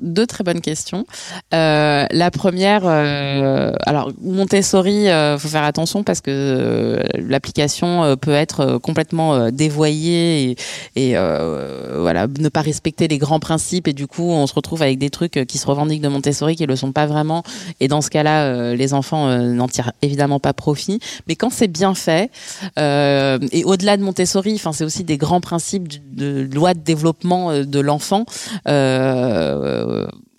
[0.00, 1.06] Deux très bonnes questions.
[1.54, 8.16] Euh, la première, euh, alors Montessori, euh, faut faire attention parce que euh, l'application euh,
[8.16, 10.56] peut être complètement dévoyée
[10.94, 14.82] et, et voilà, ne pas respecter les grands principes et du coup on se retrouve
[14.82, 17.42] avec des trucs qui se revendiquent de Montessori qui le sont pas vraiment.
[17.80, 21.00] Et dans ce cas-là, les enfants n'en tirent évidemment pas profit.
[21.28, 22.30] Mais quand c'est bien fait
[22.76, 27.62] et au-delà de Montessori, enfin c'est aussi des grands principes de, de loi de développement
[27.62, 28.26] de l'enfant.
[28.68, 29.45] Euh, euh,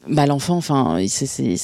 [0.09, 1.57] bah l'enfant, enfin, c'est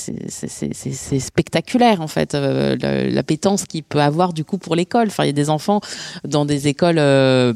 [1.20, 2.76] spectaculaire en fait, euh,
[3.10, 5.08] l'appétence qu'il peut avoir du coup pour l'école.
[5.08, 5.80] Enfin, il y a des enfants
[6.26, 7.54] dans des écoles euh,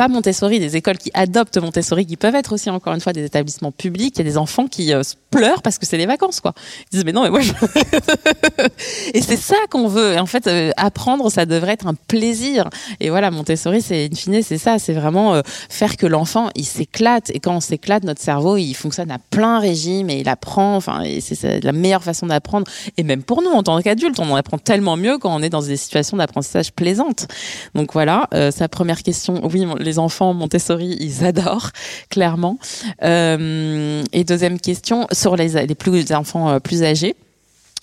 [0.00, 3.22] pas Montessori, des écoles qui adoptent Montessori, qui peuvent être aussi encore une fois des
[3.22, 4.14] établissements publics.
[4.16, 6.54] Il y a des enfants qui euh, pleurent parce que c'est les vacances, quoi.
[6.84, 7.52] Ils disent mais non, mais moi je...
[9.12, 10.18] et c'est ça qu'on veut.
[10.18, 12.70] En fait, euh, apprendre, ça devrait être un plaisir.
[12.98, 16.64] Et voilà, Montessori, c'est in fine, c'est ça, c'est vraiment euh, faire que l'enfant il
[16.64, 17.28] s'éclate.
[17.34, 20.76] Et quand on s'éclate, notre cerveau il fonctionne à plein régime et il apprend.
[20.76, 22.66] Enfin, c'est la meilleure façon d'apprendre.
[22.96, 25.50] Et même pour nous, en tant qu'adultes, on en apprend tellement mieux quand on est
[25.50, 27.28] dans des situations d'apprentissage plaisantes.
[27.74, 29.42] Donc voilà, sa première question.
[29.52, 31.70] Oui, les les enfants Montessori, ils adorent,
[32.10, 32.58] clairement.
[33.02, 37.16] Euh, et deuxième question, sur les, plus enfants euh, plus âgés.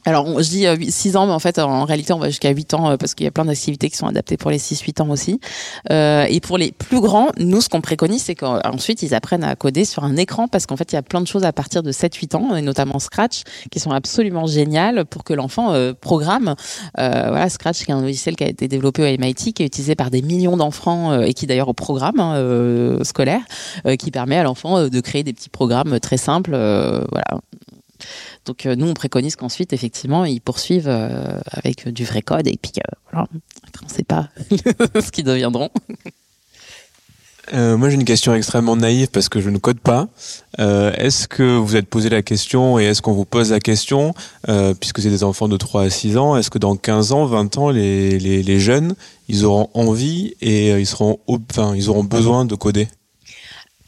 [0.07, 2.73] Alors, je dis 6 euh, ans, mais en fait, en réalité, on va jusqu'à 8
[2.75, 5.09] ans euh, parce qu'il y a plein d'activités qui sont adaptées pour les 6-8 ans
[5.09, 5.41] aussi.
[5.91, 9.53] Euh, et pour les plus grands, nous, ce qu'on préconise, c'est qu'ensuite, ils apprennent à
[9.57, 11.83] coder sur un écran parce qu'en fait, il y a plein de choses à partir
[11.83, 16.55] de 7-8 ans, et notamment Scratch, qui sont absolument géniales pour que l'enfant programme.
[16.95, 19.95] voilà, Scratch, qui est un logiciel qui a été développé au MIT, qui est utilisé
[19.95, 23.41] par des millions d'enfants et qui d'ailleurs au programme hein, scolaire,
[23.99, 26.51] qui permet à l'enfant de créer des petits programmes très simples.
[26.51, 27.41] voilà
[28.45, 32.57] donc euh, nous, on préconise qu'ensuite, effectivement, ils poursuivent euh, avec du vrai code et
[32.61, 32.73] puis
[33.11, 33.27] voilà,
[33.81, 35.69] on ne sait pas ce qu'ils deviendront.
[37.53, 40.09] Euh, moi, j'ai une question extrêmement naïve parce que je ne code pas.
[40.57, 44.13] est-ce que vous êtes posé la question et est-ce qu'on vous pose la question,
[44.79, 47.57] puisque c'est des enfants de 3 à 6 ans, est-ce que dans 15 ans, 20
[47.57, 48.95] ans, les, les, les jeunes,
[49.29, 52.89] ils auront envie et ils, seront, enfin, ils auront besoin de coder?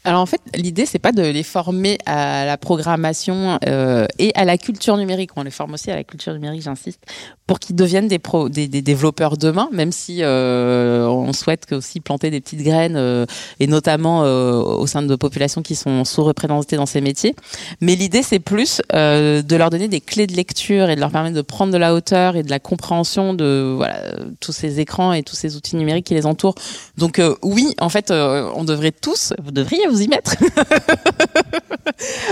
[0.04, 4.44] Alors en fait, l'idée c'est pas de les former à la programmation euh, et à
[4.44, 5.30] la culture numérique.
[5.36, 7.02] On les forme aussi à la culture numérique, j'insiste,
[7.50, 9.68] pour qu'ils deviennent des, pro, des, des, développeurs demain.
[9.72, 13.26] Même si euh, on souhaite aussi planter des petites graines euh,
[13.58, 17.34] et notamment euh, au sein de populations qui sont sous-représentées dans ces métiers.
[17.80, 21.10] Mais l'idée c'est plus euh, de leur donner des clés de lecture et de leur
[21.10, 24.00] permettre de prendre de la hauteur et de la compréhension de voilà
[24.38, 26.54] tous ces écrans et tous ces outils numériques qui les entourent.
[26.98, 30.36] Donc euh, oui, en fait, on devrait tous, vous devriez vous y mettre.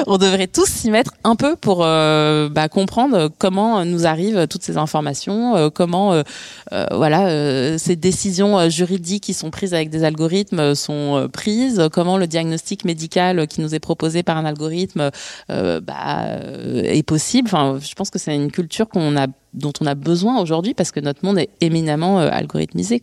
[0.06, 4.62] on devrait tous s'y mettre un peu pour euh, bah, comprendre comment nous arrivent toutes
[4.62, 5.07] ces informations,
[5.56, 6.22] euh, comment euh,
[6.72, 12.26] euh voilà ces décisions juridiques qui sont prises avec des algorithmes sont prises, comment le
[12.26, 15.10] diagnostic médical qui nous est proposé par un algorithme
[15.48, 16.40] bah,
[16.84, 17.48] est possible.
[17.48, 18.86] Enfin, je pense que c'est une culture
[19.54, 23.00] dont on a besoin aujourd'hui parce que notre monde est éminemment algorithmisé.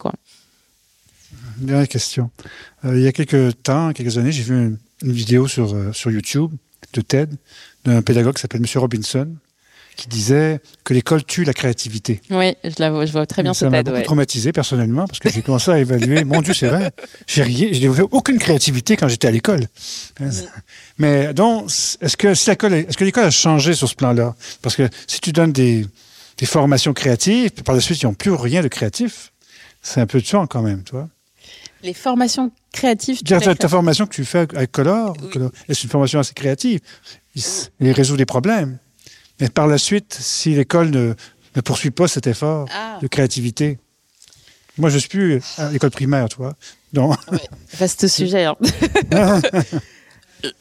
[1.57, 2.29] Dernière question.
[2.83, 4.77] Il y a quelques temps, quelques années, j'ai vu une,
[5.11, 6.51] vidéo sur, sur YouTube
[6.93, 7.35] de TED
[7.83, 9.35] d'un pédagogue qui s'appelle Monsieur Robinson
[9.95, 12.21] qui disait que l'école tue la créativité.
[12.29, 13.85] Oui, je, la vois, je vois très bien ça ce m'a TED.
[13.85, 14.03] beaucoup Ouais.
[14.03, 16.23] traumatisé personnellement parce que j'ai commencé à évaluer.
[16.23, 16.91] Mon Dieu, c'est vrai.
[17.27, 19.67] J'ai rien, j'ai développé aucune créativité quand j'étais à l'école.
[20.97, 21.65] Mais donc,
[22.01, 24.35] est-ce que si l'école, est-ce que l'école a changé sur ce plan-là?
[24.61, 25.85] Parce que si tu donnes des,
[26.37, 29.31] des formations créatives, puis par la suite ils n'ont plus rien de créatif,
[29.81, 31.07] c'est un peu tuant quand même, toi.
[31.83, 33.19] Les formations créatives.
[33.19, 35.29] Je très ta, ta formation que tu fais avec Color, Oui.
[35.29, 36.79] Color, est une formation assez créative?
[37.35, 37.43] Il,
[37.79, 38.79] il résout des problèmes.
[39.39, 41.13] Mais par la suite, si l'école ne,
[41.55, 42.99] ne poursuit pas cet effort Ah.
[43.01, 43.79] de créativité,
[44.77, 46.55] moi je suis plus à l'école primaire, tu vois.
[46.93, 47.17] Donc,
[47.77, 48.45] Vaste sujet.
[48.45, 48.55] hein.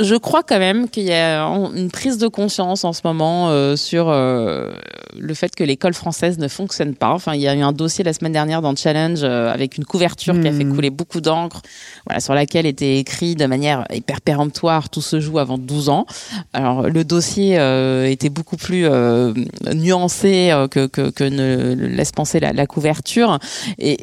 [0.00, 3.76] Je crois quand même qu'il y a une prise de conscience en ce moment euh,
[3.76, 4.72] sur euh,
[5.18, 7.10] le fait que l'école française ne fonctionne pas.
[7.10, 9.84] Enfin, il y a eu un dossier la semaine dernière dans Challenge euh, avec une
[9.84, 10.74] couverture qui a fait Mhm.
[10.74, 11.60] couler beaucoup d'encre,
[12.06, 16.06] voilà, sur laquelle était écrit de manière hyper péremptoire tout se joue avant 12 ans.
[16.52, 19.34] Alors le dossier euh, était beaucoup plus euh,
[19.74, 23.38] nuancé euh, que, que, que ne laisse penser la, la couverture
[23.78, 23.98] et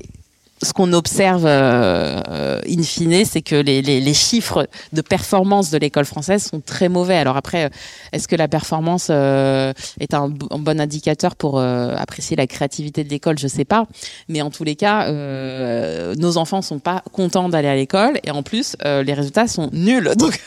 [0.63, 5.77] ce qu'on observe euh, in fine, c'est que les, les, les chiffres de performance de
[5.77, 7.15] l'école française sont très mauvais.
[7.17, 7.69] Alors après, euh,
[8.11, 13.09] est-ce que la performance euh, est un, bon indicateur pour euh, apprécier la créativité de
[13.09, 13.39] l'école?
[13.39, 13.87] Je sais pas.
[14.29, 18.31] Mais en tous les cas, euh, nos enfants sont pas contents d'aller à l'école et
[18.31, 20.11] en plus, euh, les résultats sont nuls.
[20.17, 20.39] Donc,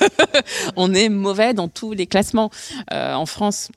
[0.77, 2.51] on est mauvais dans tous les classements
[2.91, 3.71] en France.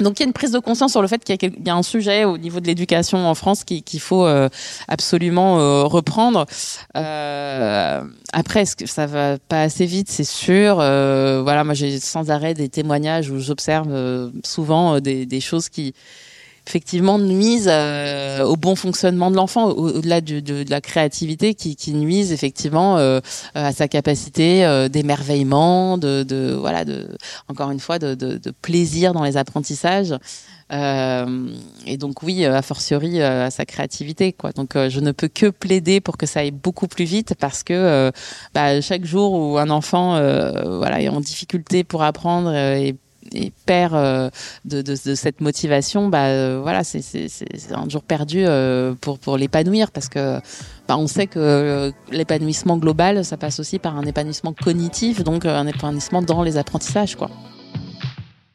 [0.00, 1.82] Donc il y a une prise de conscience sur le fait qu'il y a, un
[1.82, 4.48] sujet au niveau de l'éducation en France qui- qu'il faut euh,
[4.86, 6.46] absolument euh, reprendre.
[6.96, 10.10] Euh, après, ça va pas assez vite?
[10.10, 10.76] C'est sûr.
[10.76, 15.94] Voilà, moi j'ai sans arrêt des témoignages où j'observe souvent des choses qui
[16.68, 21.94] effectivement nuisent euh, au bon fonctionnement de l'enfant, au- au-delà de, la créativité, qui, qui
[21.94, 23.20] nuisent effectivement euh,
[23.54, 27.08] à sa capacité euh, d'émerveillement, de, voilà, de
[27.48, 30.14] encore une fois de, plaisir dans les apprentissages.
[30.70, 31.48] Euh,
[31.86, 34.52] et donc oui, a fortiori à sa créativité, quoi.
[34.52, 38.12] Donc je ne peux que plaider pour que ça aille beaucoup plus vite parce que
[38.54, 40.20] bah, chaque jour où un enfant
[40.78, 42.94] voilà est en difficulté pour apprendre et
[43.32, 44.30] et perd euh,
[44.64, 47.02] de, cette motivation, bah euh, voilà, c'est
[47.72, 50.38] un jour perdu euh, pour l'épanouir parce que
[50.88, 55.66] bah, on sait que l'épanouissement global, ça passe aussi par un épanouissement cognitif, donc un
[55.66, 57.30] épanouissement dans les apprentissages, quoi.